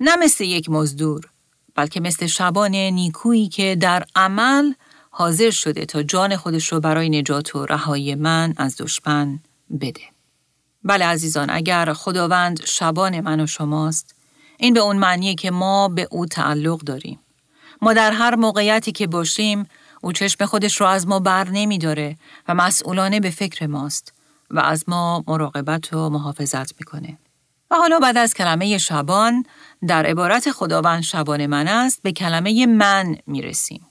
نه 0.00 0.16
مثل 0.16 0.44
یک 0.44 0.70
مزدور 0.70 1.30
بلکه 1.74 2.00
مثل 2.00 2.26
شبان 2.26 2.74
نیکویی 2.74 3.48
که 3.48 3.76
در 3.80 4.04
عمل 4.16 4.72
حاضر 5.16 5.50
شده 5.50 5.86
تا 5.86 6.02
جان 6.02 6.36
خودش 6.36 6.72
رو 6.72 6.80
برای 6.80 7.08
نجات 7.08 7.56
و 7.56 7.66
رهایی 7.66 8.14
من 8.14 8.54
از 8.56 8.76
دشمن 8.78 9.38
بده. 9.80 10.00
بله 10.84 11.04
عزیزان 11.04 11.50
اگر 11.50 11.92
خداوند 11.92 12.60
شبان 12.64 13.20
من 13.20 13.40
و 13.40 13.46
شماست 13.46 14.14
این 14.58 14.74
به 14.74 14.80
اون 14.80 14.96
معنیه 14.96 15.34
که 15.34 15.50
ما 15.50 15.88
به 15.88 16.08
او 16.10 16.26
تعلق 16.26 16.80
داریم. 16.80 17.18
ما 17.82 17.92
در 17.92 18.12
هر 18.12 18.34
موقعیتی 18.34 18.92
که 18.92 19.06
باشیم 19.06 19.68
او 20.00 20.12
چشم 20.12 20.46
خودش 20.46 20.80
رو 20.80 20.86
از 20.86 21.06
ما 21.06 21.18
بر 21.18 21.48
نمی 21.48 21.78
داره 21.78 22.16
و 22.48 22.54
مسئولانه 22.54 23.20
به 23.20 23.30
فکر 23.30 23.66
ماست 23.66 24.12
و 24.50 24.60
از 24.60 24.84
ما 24.88 25.24
مراقبت 25.26 25.92
و 25.92 26.10
محافظت 26.10 26.80
می‌کنه. 26.80 27.18
و 27.70 27.76
حالا 27.76 27.98
بعد 27.98 28.16
از 28.16 28.34
کلمه 28.34 28.78
شبان 28.78 29.44
در 29.88 30.06
عبارت 30.06 30.50
خداوند 30.50 31.02
شبان 31.02 31.46
من 31.46 31.68
است 31.68 32.02
به 32.02 32.12
کلمه 32.12 32.66
من 32.66 33.16
می‌رسیم. 33.26 33.86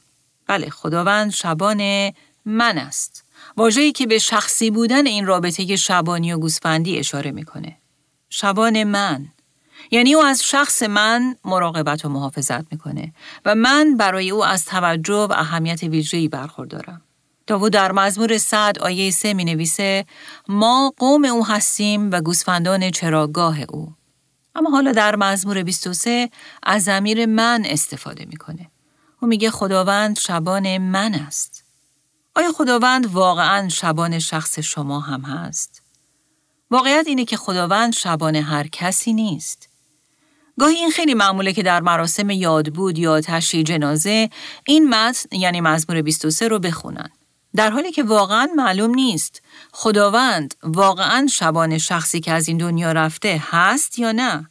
بله 0.53 0.69
خداوند 0.69 1.31
شبان 1.31 2.11
من 2.45 2.77
است. 2.77 3.25
واژه‌ای 3.57 3.91
که 3.91 4.07
به 4.07 4.19
شخصی 4.19 4.71
بودن 4.71 5.07
این 5.07 5.25
رابطه 5.25 5.75
شبانی 5.75 6.33
و 6.33 6.37
گوسفندی 6.37 6.99
اشاره 6.99 7.31
می‌کنه. 7.31 7.77
شبان 8.29 8.83
من 8.83 9.25
یعنی 9.91 10.13
او 10.13 10.23
از 10.23 10.43
شخص 10.43 10.83
من 10.83 11.35
مراقبت 11.45 12.05
و 12.05 12.09
محافظت 12.09 12.71
می‌کنه 12.71 13.13
و 13.45 13.55
من 13.55 13.97
برای 13.97 14.31
او 14.31 14.45
از 14.45 14.65
توجه 14.65 15.13
و 15.13 15.33
اهمیت 15.35 15.83
ویژه‌ای 15.83 16.27
برخوردارم. 16.27 17.01
داوود 17.47 17.73
در 17.73 17.91
مزمور 17.91 18.37
صد 18.37 18.77
آیه 18.79 19.11
سه 19.11 19.33
می 19.33 19.45
نویسه 19.45 20.05
ما 20.47 20.93
قوم 20.97 21.25
او 21.25 21.45
هستیم 21.45 22.11
و 22.11 22.21
گوسفندان 22.21 22.91
چراگاه 22.91 23.59
او. 23.69 23.93
اما 24.55 24.69
حالا 24.69 24.91
در 24.91 25.15
مزمور 25.15 25.63
23 25.63 26.29
از 26.63 26.83
زمیر 26.83 27.25
من 27.25 27.63
استفاده 27.65 28.25
می‌کنه. 28.25 28.69
او 29.23 29.29
میگه 29.29 29.51
خداوند 29.51 30.19
شبان 30.19 30.77
من 30.77 31.13
است. 31.13 31.63
آیا 32.35 32.51
خداوند 32.51 33.05
واقعا 33.05 33.69
شبان 33.69 34.19
شخص 34.19 34.59
شما 34.59 34.99
هم 34.99 35.21
هست؟ 35.21 35.81
واقعیت 36.71 37.07
اینه 37.07 37.25
که 37.25 37.37
خداوند 37.37 37.93
شبان 37.93 38.35
هر 38.35 38.67
کسی 38.67 39.13
نیست. 39.13 39.69
گاهی 40.59 40.75
این 40.75 40.91
خیلی 40.91 41.13
معموله 41.13 41.53
که 41.53 41.63
در 41.63 41.79
مراسم 41.79 42.29
یادبود 42.29 42.97
یا 42.97 43.21
تشییع 43.21 43.63
جنازه 43.63 44.29
این 44.65 44.89
متن 44.89 45.35
یعنی 45.35 45.61
مزمور 45.61 46.01
23 46.01 46.47
رو 46.47 46.59
بخونن. 46.59 47.09
در 47.55 47.69
حالی 47.69 47.91
که 47.91 48.03
واقعا 48.03 48.47
معلوم 48.55 48.95
نیست 48.95 49.41
خداوند 49.71 50.55
واقعا 50.63 51.27
شبان 51.27 51.77
شخصی 51.77 52.19
که 52.19 52.31
از 52.31 52.47
این 52.47 52.57
دنیا 52.57 52.91
رفته 52.91 53.43
هست 53.45 53.99
یا 53.99 54.11
نه؟ 54.11 54.49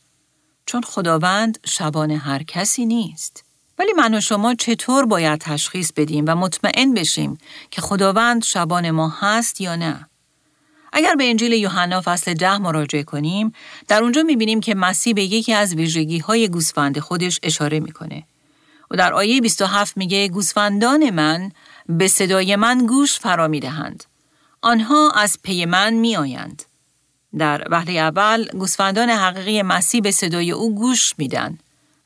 چون 0.67 0.83
خداوند 0.83 1.59
شبان 1.65 2.11
هر 2.11 2.43
کسی 2.43 2.87
نیست. 2.87 3.52
ولی 3.79 3.93
من 3.93 4.15
و 4.15 4.21
شما 4.21 4.55
چطور 4.55 5.07
باید 5.07 5.41
تشخیص 5.41 5.93
بدیم 5.97 6.25
و 6.29 6.35
مطمئن 6.35 6.95
بشیم 6.95 7.39
که 7.71 7.81
خداوند 7.81 8.45
شبان 8.45 8.91
ما 8.91 9.09
هست 9.21 9.61
یا 9.61 9.77
نه؟ 9.77 10.09
اگر 10.93 11.15
به 11.15 11.31
انجیل 11.31 11.53
یوحنا 11.53 12.03
فصل 12.05 12.35
ده 12.35 12.59
مراجعه 12.59 13.03
کنیم، 13.03 13.53
در 13.89 14.03
اونجا 14.03 14.23
می‌بینیم 14.23 14.61
که 14.61 14.75
مسیح 14.75 15.15
به 15.15 15.23
یکی 15.23 15.53
از 15.53 15.75
ویژگی 15.75 16.19
های 16.19 16.49
گوسفند 16.49 16.99
خودش 16.99 17.41
اشاره 17.43 17.81
می‌کنه. 17.81 18.23
و 18.91 18.97
در 18.97 19.13
آیه 19.13 19.41
27 19.41 19.97
میگه 19.97 20.29
گوسفندان 20.29 21.11
من 21.11 21.53
به 21.89 22.09
صدای 22.09 22.57
من 22.57 22.87
گوش 22.87 23.19
فرا 23.19 23.49
می‌دهند. 23.49 24.05
آنها 24.63 25.11
از 25.11 25.39
پی 25.43 25.65
من 25.65 25.95
میآیند. 25.95 26.63
در 27.39 27.67
وحله 27.71 27.93
اول 27.93 28.45
گوسفندان 28.45 29.11
حقیقی 29.11 29.63
مسیح 29.63 30.01
به 30.01 30.11
صدای 30.11 30.51
او 30.51 30.75
گوش 30.75 31.15
میدن. 31.19 31.59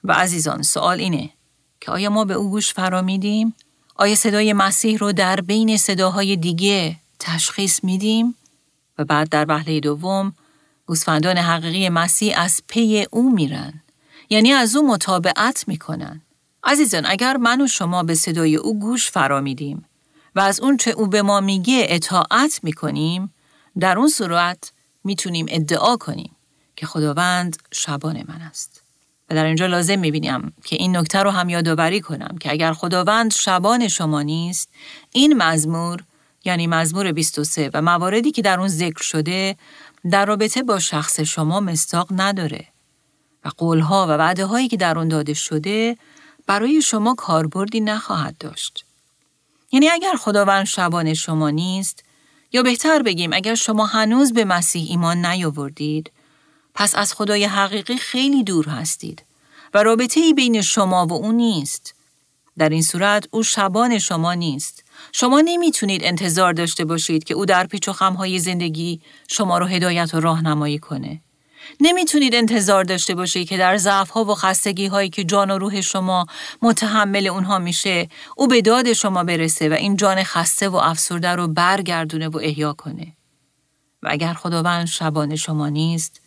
و 0.05 0.13
عزیزان 0.13 0.63
سوال 0.63 0.99
اینه 1.01 1.31
که 1.87 1.93
آیا 1.93 2.11
ما 2.11 2.25
به 2.25 2.35
او 2.35 2.51
گوش 2.51 2.75
فرا 2.75 3.03
میدیم؟ 3.03 3.55
آیا 3.97 4.15
صدای 4.15 4.53
مسیح 4.53 4.99
رو 4.99 5.13
در 5.13 5.41
بین 5.41 5.77
صداهای 5.77 6.37
دیگه 6.37 6.97
تشخیص 7.19 7.85
میدیم؟ 7.85 8.35
و 8.99 9.05
بعد 9.05 9.29
در 9.29 9.47
وحله 9.49 9.81
دوم 9.81 10.33
گوسفندان 10.87 11.39
حقیقی 11.39 11.89
مسیح 11.89 12.41
از 12.41 12.63
پی 12.69 13.07
او 13.11 13.35
میرن 13.35 13.83
یعنی 14.31 14.53
از 14.53 14.77
او 14.77 14.89
مطابقت 14.89 15.65
می‌کنن 15.69 16.23
عزیزان 16.65 17.07
اگر 17.07 17.37
من 17.37 17.61
و 17.61 17.67
شما 17.67 18.03
به 18.03 18.15
صدای 18.15 18.57
او 18.57 18.79
گوش 18.79 19.11
فرا 19.11 19.41
میدیم 19.41 19.85
و 20.35 20.41
از 20.41 20.61
اون 20.61 20.77
چه 20.77 20.91
او 20.91 21.07
به 21.07 21.23
ما 21.23 21.41
میگه 21.41 21.87
اطاعت 21.89 22.61
می‌کنیم 22.63 23.35
در 23.81 23.99
اون 23.99 24.09
صورت 24.09 24.73
می‌تونیم 25.05 25.47
ادعا 25.49 25.97
کنیم 25.97 26.37
که 26.77 26.87
خداوند 26.87 27.57
شبان 27.73 28.25
من 28.29 28.41
است 28.41 28.76
و 29.31 29.35
در 29.35 29.45
اینجا 29.45 29.67
لازم 29.67 29.99
می‌بینیم 29.99 30.53
که 30.65 30.77
این 30.77 30.97
نکته 30.97 31.23
رو 31.23 31.31
هم 31.31 31.49
یادآوری 31.49 32.01
کنم 32.01 32.37
که 32.41 32.53
اگر 32.53 32.73
خداوند 32.73 33.33
شبان 33.33 33.89
شما 33.89 34.23
نیست 34.23 34.69
این 35.13 35.43
مزمور 35.43 36.05
یعنی 36.45 36.67
مزمور 36.67 37.13
23 37.13 37.71
و 37.75 37.83
مواردی 37.83 38.33
که 38.33 38.43
در 38.43 38.61
اون 38.61 38.69
ذکر 38.69 39.03
شده 39.03 39.57
در 40.11 40.25
رابطه 40.25 40.63
با 40.63 40.79
شخص 40.79 41.21
شما 41.21 41.61
مستاق 41.61 42.09
نداره 42.11 42.67
و 43.45 43.49
قولها 43.59 44.07
و 44.07 44.11
وعده 44.11 44.47
هایی 44.47 44.69
که 44.69 44.77
در 44.77 44.99
اون 44.99 45.09
داده 45.09 45.35
شده 45.35 45.97
برای 46.47 46.83
شما 46.83 47.15
کاربردی 47.15 47.81
نخواهد 47.81 48.39
داشت. 48.39 48.85
یعنی 49.73 49.89
اگر 49.89 50.15
خداوند 50.19 50.67
شبان 50.67 51.15
شما 51.15 51.51
نیست 51.51 52.05
یا 52.53 52.63
بهتر 52.63 53.03
بگیم 53.03 53.33
اگر 53.33 53.55
شما 53.55 53.87
هنوز 53.87 54.33
به 54.33 54.45
مسیح 54.45 54.87
ایمان 54.91 55.27
نیاوردید 55.27 56.11
پس 56.77 56.95
از 56.95 57.15
خدای 57.15 57.45
حقیقی 57.45 57.97
خیلی 57.97 58.45
دور 58.45 58.69
هستید 58.69 59.25
و 59.75 59.83
رابطه 59.83 60.21
ای 60.21 60.35
بین 60.35 60.63
شما 60.63 61.07
و 61.07 61.13
او 61.13 61.33
نیست. 61.33 61.95
در 62.59 62.69
این 62.69 62.83
صورت 62.83 63.29
او 63.31 63.43
شبان 63.43 63.99
شما 63.99 64.35
نیست. 64.35 64.85
شما 65.13 65.41
نمی‌تونید 65.41 66.05
انتظار 66.05 66.53
داشته 66.53 66.85
باشید 66.85 67.25
که 67.25 67.35
او 67.35 67.47
در 67.47 67.67
پیچ 67.67 67.89
و 67.89 67.93
خمهای 67.93 68.39
زندگی 68.39 69.01
شما 69.29 69.59
رو 69.59 69.67
هدایت 69.67 70.15
و 70.15 70.21
راهنمایی 70.21 70.79
کنه. 70.79 71.21
نمی‌تونید 71.81 72.35
انتظار 72.35 72.85
داشته 72.85 73.15
باشید 73.15 73.49
که 73.49 73.57
در 73.57 73.77
ضعف 73.77 74.11
ها 74.11 74.25
و 74.25 74.35
خستگی 74.35 74.87
هایی 74.87 75.11
که 75.11 75.25
جان 75.25 75.51
و 75.51 75.59
روح 75.59 75.81
شما 75.81 76.27
متحمل 76.63 77.27
اونها 77.27 77.59
میشه 77.59 78.09
او 78.37 78.49
به 78.49 78.63
داد 78.63 78.93
شما 78.93 79.25
برسه 79.25 79.69
و 79.69 79.73
این 79.73 79.97
جان 79.97 80.23
خسته 80.23 80.69
و 80.69 80.77
افسرده 80.77 81.29
رو 81.29 81.49
برگردونه 81.49 82.29
و 82.29 82.39
احیا 82.43 82.73
کنه. 82.73 83.13
و 84.03 84.09
اگر 84.11 84.35
خداوند 84.35 84.87
شبان 84.87 85.37
شما 85.37 85.69
نیست، 85.69 86.21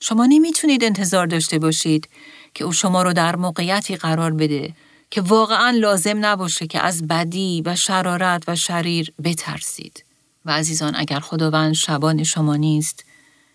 شما 0.00 0.26
نمی‌تونید 0.26 0.84
انتظار 0.84 1.26
داشته 1.26 1.58
باشید 1.58 2.08
که 2.54 2.64
او 2.64 2.72
شما 2.72 3.02
رو 3.02 3.12
در 3.12 3.36
موقعیتی 3.36 3.96
قرار 3.96 4.32
بده 4.32 4.74
که 5.10 5.20
واقعا 5.20 5.70
لازم 5.70 6.26
نباشه 6.26 6.66
که 6.66 6.80
از 6.80 7.06
بدی 7.06 7.62
و 7.64 7.76
شرارت 7.76 8.42
و 8.48 8.56
شریر 8.56 9.12
بترسید. 9.24 10.04
و 10.44 10.50
عزیزان 10.50 10.96
اگر 10.96 11.20
خداوند 11.20 11.74
شبان 11.74 12.22
شما 12.22 12.56
نیست، 12.56 13.04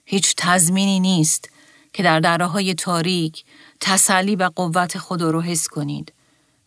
هیچ 0.05 0.33
تضمینی 0.37 0.99
نیست 0.99 1.49
که 1.93 2.03
در 2.03 2.19
دره 2.19 2.73
تاریک 2.73 3.43
تسلی 3.79 4.35
و 4.35 4.49
قوت 4.55 4.97
خدا 4.97 5.29
رو 5.29 5.41
حس 5.41 5.67
کنید 5.67 6.13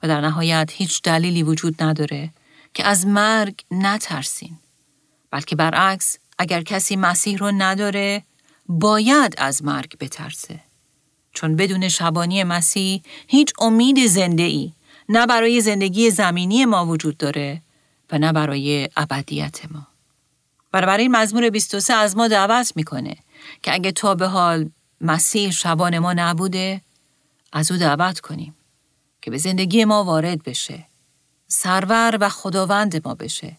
و 0.03 0.09
در 0.09 0.21
نهایت 0.21 0.71
هیچ 0.73 1.03
دلیلی 1.03 1.43
وجود 1.43 1.83
نداره 1.83 2.31
که 2.75 2.85
از 2.87 3.07
مرگ 3.07 3.55
نترسین. 3.71 4.59
بلکه 5.31 5.57
برعکس 5.57 6.19
اگر 6.39 6.63
کسی 6.63 6.97
مسیح 6.97 7.39
رو 7.39 7.51
نداره 7.51 8.23
باید 8.69 9.35
از 9.39 9.65
مرگ 9.65 9.99
بترسه. 9.99 10.61
چون 11.33 11.57
بدون 11.57 11.89
شبانی 11.89 12.45
مسیح 12.45 13.03
هیچ 13.29 13.53
امید 13.59 14.07
زنده 14.07 14.43
ای 14.43 14.73
نه 15.09 15.27
برای 15.27 15.61
زندگی 15.61 16.11
زمینی 16.11 16.65
ما 16.65 16.87
وجود 16.87 17.17
داره 17.17 17.63
و 18.13 18.19
نه 18.19 18.33
برای 18.33 18.89
ابدیت 18.97 19.61
ما. 19.71 19.87
این 20.75 21.17
مزمور 21.17 21.51
23 21.51 21.95
از 21.95 22.17
ما 22.17 22.29
دعوت 22.29 22.73
می‌کنه 22.77 23.17
که 23.63 23.75
اگه 23.75 23.93
تا 23.93 24.15
به 24.15 24.27
حال 24.27 24.71
مسیح 25.01 25.51
شبان 25.51 25.99
ما 25.99 26.13
نبوده 26.13 26.81
از 27.53 27.71
او 27.73 27.79
دعوت 27.79 28.21
کنیم 28.21 28.55
که 29.23 29.31
به 29.31 29.39
زندگی 29.39 29.85
ما 29.85 30.05
وارد 30.05 30.43
بشه 30.43 30.87
سرور 31.49 32.19
و 32.21 32.29
خداوند 32.29 33.07
ما 33.07 33.15
بشه 33.15 33.57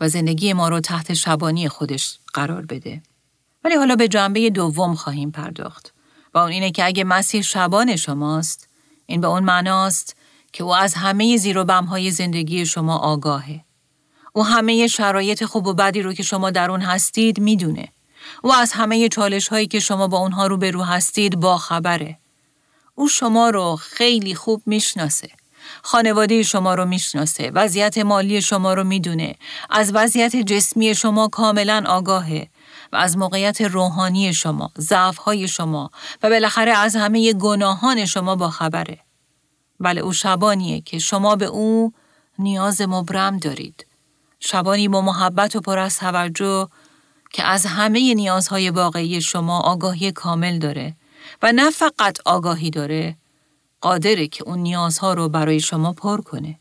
و 0.00 0.08
زندگی 0.08 0.52
ما 0.52 0.68
رو 0.68 0.80
تحت 0.80 1.14
شبانی 1.14 1.68
خودش 1.68 2.18
قرار 2.34 2.66
بده 2.66 3.02
ولی 3.66 3.74
حالا 3.74 3.96
به 3.96 4.08
جنبه 4.08 4.50
دوم 4.50 4.94
خواهیم 4.94 5.30
پرداخت 5.30 5.94
و 6.34 6.38
اون 6.38 6.52
اینه 6.52 6.70
که 6.70 6.84
اگه 6.84 7.04
مسیح 7.04 7.42
شبان 7.42 7.96
شماست 7.96 8.68
این 9.06 9.20
به 9.20 9.26
اون 9.26 9.44
معناست 9.44 10.16
که 10.52 10.64
او 10.64 10.74
از 10.74 10.94
همه 10.94 11.36
زیر 11.36 11.58
و 11.58 11.64
بمهای 11.64 12.10
زندگی 12.10 12.66
شما 12.66 12.96
آگاهه 12.96 13.60
او 14.32 14.46
همه 14.46 14.86
شرایط 14.86 15.44
خوب 15.44 15.66
و 15.66 15.74
بدی 15.74 16.02
رو 16.02 16.12
که 16.12 16.22
شما 16.22 16.50
در 16.50 16.70
اون 16.70 16.80
هستید 16.80 17.40
می‌دونه 17.40 17.88
و 18.44 18.52
از 18.52 18.72
همه 18.72 19.08
چالش 19.08 19.48
هایی 19.48 19.66
که 19.66 19.80
شما 19.80 20.08
با 20.08 20.18
اونها 20.18 20.46
رو 20.46 20.56
به 20.56 20.70
رو 20.70 20.82
هستید 20.82 21.40
با 21.40 21.58
خبره. 21.58 22.18
او 22.94 23.08
شما 23.08 23.50
رو 23.50 23.76
خیلی 23.76 24.34
خوب 24.34 24.62
می‌شناسه. 24.66 25.30
خانواده 25.82 26.42
شما 26.42 26.74
رو 26.74 26.84
می‌شناسه. 26.84 27.50
وضعیت 27.54 27.98
مالی 27.98 28.42
شما 28.42 28.74
رو 28.74 28.84
می‌دونه. 28.84 29.34
از 29.70 29.90
وضعیت 29.94 30.36
جسمی 30.36 30.94
شما 30.94 31.28
کاملا 31.28 31.84
آگاهه. 31.86 32.48
و 32.92 32.96
از 32.96 33.16
موقعیت 33.16 33.60
روحانی 33.60 34.34
شما، 34.34 34.70
های 35.24 35.48
شما 35.48 35.90
و 36.22 36.30
بالاخره 36.30 36.72
از 36.72 36.96
همه 36.96 37.32
گناهان 37.32 38.04
شما 38.04 38.36
با 38.36 38.50
خبره. 38.50 38.98
بله 39.80 40.00
او 40.00 40.12
شبانیه 40.12 40.80
که 40.80 40.98
شما 40.98 41.36
به 41.36 41.46
او 41.46 41.92
نیاز 42.38 42.80
مبرم 42.80 43.38
دارید. 43.38 43.86
شبانی 44.40 44.88
با 44.88 45.00
محبت 45.00 45.56
و 45.56 45.60
پر 45.60 45.78
از 45.78 45.98
توجه 45.98 46.68
که 47.32 47.44
از 47.44 47.66
همه 47.66 48.14
نیازهای 48.14 48.70
واقعی 48.70 49.20
شما 49.20 49.60
آگاهی 49.60 50.12
کامل 50.12 50.58
داره 50.58 50.96
و 51.42 51.52
نه 51.52 51.70
فقط 51.70 52.18
آگاهی 52.24 52.70
داره 52.70 53.16
قادره 53.80 54.28
که 54.28 54.44
اون 54.44 54.58
نیازها 54.58 55.14
رو 55.14 55.28
برای 55.28 55.60
شما 55.60 55.92
پر 55.92 56.20
کنه 56.20 56.58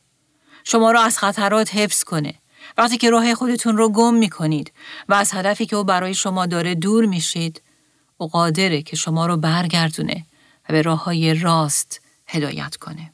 شما 0.64 0.92
رو 0.92 1.00
از 1.00 1.18
خطرات 1.18 1.76
حفظ 1.76 2.04
کنه 2.04 2.34
وقتی 2.78 2.98
که 2.98 3.10
راه 3.10 3.36
خودتون 3.36 3.78
رو 3.78 3.90
گم 3.90 4.14
می 4.14 4.30
کنید 4.30 4.74
و 5.10 5.14
از 5.14 5.34
هدفی 5.34 5.66
که 5.66 5.76
او 5.76 5.84
برای 5.84 6.14
شما 6.14 6.46
داره 6.46 6.76
دور 6.76 7.06
میشید 7.06 7.62
او 8.18 8.28
قادره 8.28 8.82
که 8.82 8.96
شما 8.96 9.26
رو 9.26 9.38
برگردونه 9.38 10.26
و 10.70 10.74
به 10.74 10.82
راه 10.82 11.04
های 11.04 11.34
راست 11.34 12.02
هدایت 12.28 12.76
کنه. 12.76 13.12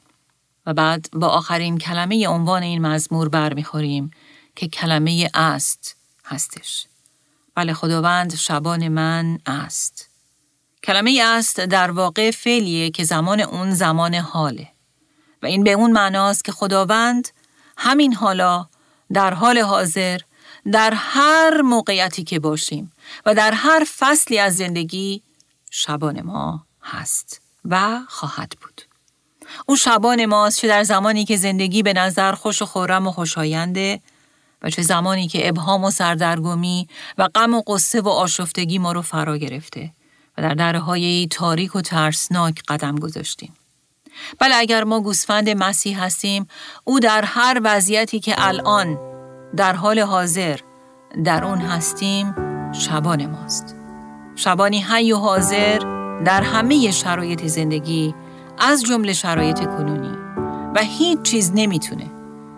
و 0.66 0.74
بعد 0.74 1.08
با 1.12 1.28
آخرین 1.28 1.78
کلمه 1.78 2.28
عنوان 2.28 2.62
این 2.62 2.86
مزمور 2.86 3.28
برمیخوریم 3.28 4.10
که 4.56 4.68
کلمه 4.68 5.30
است 5.34 5.96
هستش. 6.24 6.86
بله 7.54 7.74
خداوند 7.74 8.34
شبان 8.34 8.88
من 8.88 9.38
است. 9.46 10.08
کلمه 10.84 11.22
است 11.24 11.60
در 11.60 11.90
واقع 11.90 12.30
فعلیه 12.30 12.90
که 12.90 13.04
زمان 13.04 13.40
اون 13.40 13.70
زمان 13.70 14.14
حاله. 14.14 14.68
و 15.42 15.46
این 15.46 15.64
به 15.64 15.72
اون 15.72 15.92
معناست 15.92 16.44
که 16.44 16.52
خداوند 16.52 17.28
همین 17.76 18.14
حالا 18.14 18.68
در 19.12 19.34
حال 19.34 19.58
حاضر 19.58 20.20
در 20.72 20.92
هر 20.96 21.62
موقعیتی 21.62 22.24
که 22.24 22.38
باشیم 22.38 22.92
و 23.26 23.34
در 23.34 23.52
هر 23.54 23.86
فصلی 23.98 24.38
از 24.38 24.56
زندگی 24.56 25.22
شبان 25.70 26.22
ما 26.22 26.66
هست 26.82 27.40
و 27.64 28.00
خواهد 28.08 28.52
بود. 28.62 28.82
او 29.66 29.76
شبان 29.76 30.26
ماست 30.26 30.58
چه 30.58 30.68
در 30.68 30.82
زمانی 30.82 31.24
که 31.24 31.36
زندگی 31.36 31.82
به 31.82 31.92
نظر 31.92 32.32
خوش 32.32 32.62
و 32.62 32.66
خورم 32.66 33.06
و 33.06 33.12
خوشاینده 33.12 34.00
و 34.62 34.70
چه 34.70 34.82
زمانی 34.82 35.28
که 35.28 35.48
ابهام 35.48 35.84
و 35.84 35.90
سردرگمی 35.90 36.88
و 37.18 37.28
غم 37.34 37.54
و 37.54 37.62
قصه 37.66 38.00
و 38.00 38.08
آشفتگی 38.08 38.78
ما 38.78 38.92
رو 38.92 39.02
فرا 39.02 39.38
گرفته 39.38 39.90
و 40.38 40.42
در 40.42 40.54
درهای 40.54 41.26
تاریک 41.30 41.76
و 41.76 41.80
ترسناک 41.80 42.62
قدم 42.68 42.96
گذاشتیم. 42.96 43.54
بله 44.38 44.54
اگر 44.56 44.84
ما 44.84 45.00
گوسفند 45.00 45.48
مسیح 45.48 46.04
هستیم 46.04 46.46
او 46.84 47.00
در 47.00 47.24
هر 47.24 47.60
وضعیتی 47.64 48.20
که 48.20 48.34
الان 48.38 48.98
در 49.56 49.72
حال 49.72 49.98
حاضر 49.98 50.60
در 51.24 51.44
اون 51.44 51.58
هستیم 51.58 52.34
شبان 52.72 53.26
ماست. 53.26 53.76
شبانی 54.36 54.82
حی 54.82 55.12
و 55.12 55.16
حاضر 55.16 55.78
در 56.24 56.42
همه 56.42 56.90
شرایط 56.90 57.46
زندگی 57.46 58.14
از 58.58 58.82
جمله 58.82 59.12
شرایط 59.12 59.60
کنونی 59.64 60.16
و 60.74 60.80
هیچ 60.82 61.22
چیز 61.22 61.52
نمی‌تونه 61.54 62.10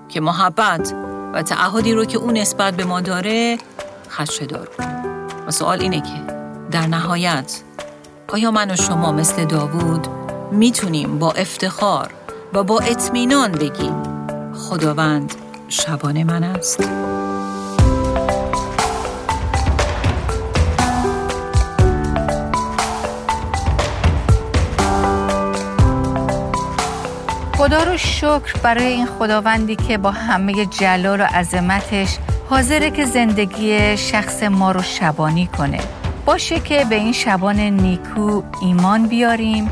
که 0.09 0.21
محبت 0.21 0.95
و 1.35 1.43
تعهدی 1.43 1.93
رو 1.93 2.05
که 2.05 2.19
اون 2.19 2.37
نسبت 2.37 2.75
به 2.75 2.85
ما 2.85 3.01
داره 3.01 3.59
خدشه 4.11 4.47
دار 4.47 4.69
و 5.47 5.51
سوال 5.51 5.81
اینه 5.81 6.01
که 6.01 6.35
در 6.71 6.87
نهایت 6.87 7.61
آیا 8.29 8.51
من 8.51 8.71
و 8.71 8.77
شما 8.77 9.13
مثل 9.13 9.45
داوود 9.45 10.24
می‌تونیم 10.55 11.19
با 11.19 11.33
افتخار 11.33 12.11
و 12.53 12.63
با 12.63 12.79
اطمینان 12.81 13.53
بگیم 13.53 14.03
خداوند 14.55 15.35
شبان 15.69 16.23
من 16.23 16.45
است؟ 16.45 16.81
خدا 27.59 27.83
رو 27.83 27.97
شکر 27.97 28.55
برای 28.63 28.87
این 28.87 29.07
خداوندی 29.07 29.77
که 29.77 29.99
با 29.99 30.11
همه 30.11 30.67
جلال 30.67 31.21
و 31.21 31.25
عظمتش 31.25 32.19
حاضره 32.51 32.91
که 32.91 33.05
زندگی 33.05 33.97
شخص 33.97 34.43
ما 34.43 34.73
رو 34.73 34.83
شبانی 34.83 35.47
کنه 35.47 35.81
باشه 36.27 36.61
که 36.61 36.87
به 36.91 36.95
این 36.95 37.13
شبان 37.13 37.61
نیکو 37.61 38.43
ایمان 38.63 39.07
بیاریم 39.07 39.71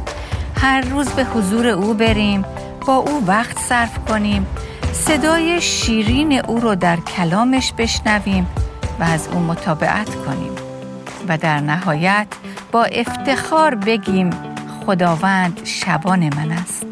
هر 0.63 0.81
روز 0.81 1.09
به 1.09 1.25
حضور 1.25 1.67
او 1.67 1.95
بریم 1.95 2.45
با 2.87 2.95
او 2.95 3.27
وقت 3.27 3.59
صرف 3.59 3.99
کنیم 4.09 4.47
صدای 4.93 5.61
شیرین 5.61 6.33
او 6.33 6.61
رو 6.61 6.75
در 6.75 6.97
کلامش 6.97 7.73
بشنویم 7.79 8.47
و 9.01 9.05
از 9.05 9.29
او 9.33 9.41
مطابقت 9.41 10.15
کنیم. 10.15 10.53
و 11.29 11.39
در 11.39 11.61
نهایت 11.61 12.27
با 12.73 12.85
افتخار 12.85 13.75
بگیم 13.75 14.31
خداوند 14.87 15.61
شبان 15.65 16.35
من 16.35 16.53
است. 16.53 16.87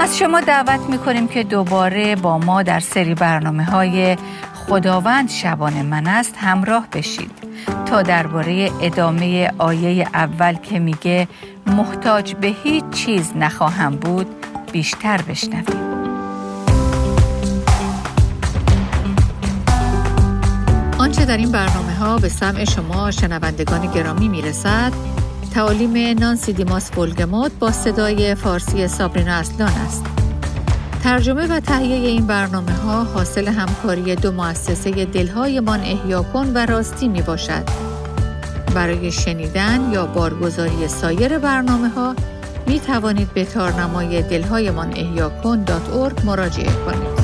از 0.00 0.18
شما 0.18 0.40
دعوت 0.40 0.80
می‌کنیم 0.80 1.28
که 1.28 1.42
دوباره 1.42 2.16
با 2.16 2.38
ما 2.38 2.62
در 2.62 2.80
سری 2.80 3.14
برنامه 3.14 3.64
های 3.64 4.16
خداوند 4.54 5.30
شبان 5.30 5.82
من 5.82 6.06
است 6.06 6.34
همراه 6.38 6.86
بشید. 6.92 7.30
تا 7.86 8.02
درباره 8.02 8.70
ادامه 8.80 9.50
آیه 9.58 10.08
اول 10.14 10.54
که 10.54 10.78
میگه 10.78 11.28
محتاج 11.66 12.34
به 12.34 12.46
هیچ 12.62 12.84
چیز 12.90 13.32
نخواهم 13.36 13.96
بود 13.96 14.26
بیشتر 14.72 15.22
بشنویم 15.22 15.92
آنچه 20.98 21.24
در 21.24 21.36
این 21.36 21.52
برنامه 21.52 21.94
ها 21.94 22.18
به 22.18 22.28
سمع 22.28 22.64
شما 22.64 23.10
شنوندگان 23.10 23.86
گرامی 23.86 24.28
می‌رسد 24.28 24.92
تعالیم 25.54 26.18
نانسی 26.18 26.52
دیماس 26.52 26.90
فولگموت 26.90 27.52
با 27.60 27.70
صدای 27.70 28.34
فارسی 28.34 28.88
سابرینا 28.88 29.32
اصلان 29.32 29.72
است. 29.72 30.04
ترجمه 31.02 31.46
و 31.46 31.60
تهیه 31.60 32.08
این 32.08 32.26
برنامه 32.26 32.72
ها 32.72 33.04
حاصل 33.04 33.48
همکاری 33.48 34.16
دو 34.16 34.32
مؤسسه 34.32 35.04
دلهایمان 35.04 35.80
احیا 35.80 36.22
کن 36.22 36.52
و 36.54 36.66
راستی 36.66 37.08
می 37.08 37.22
باشد. 37.22 37.91
برای 38.74 39.12
شنیدن 39.12 39.90
یا 39.92 40.06
بارگزاری 40.06 40.88
سایر 40.88 41.38
برنامه 41.38 41.88
ها 41.88 42.14
می 42.66 42.80
توانید 42.80 43.34
به 43.34 43.44
تارنمای 43.44 44.22
دلهایمان 44.22 44.92
احیا 44.96 45.28
کن 45.28 45.64
مراجعه 46.24 46.72
کنید. 46.86 47.21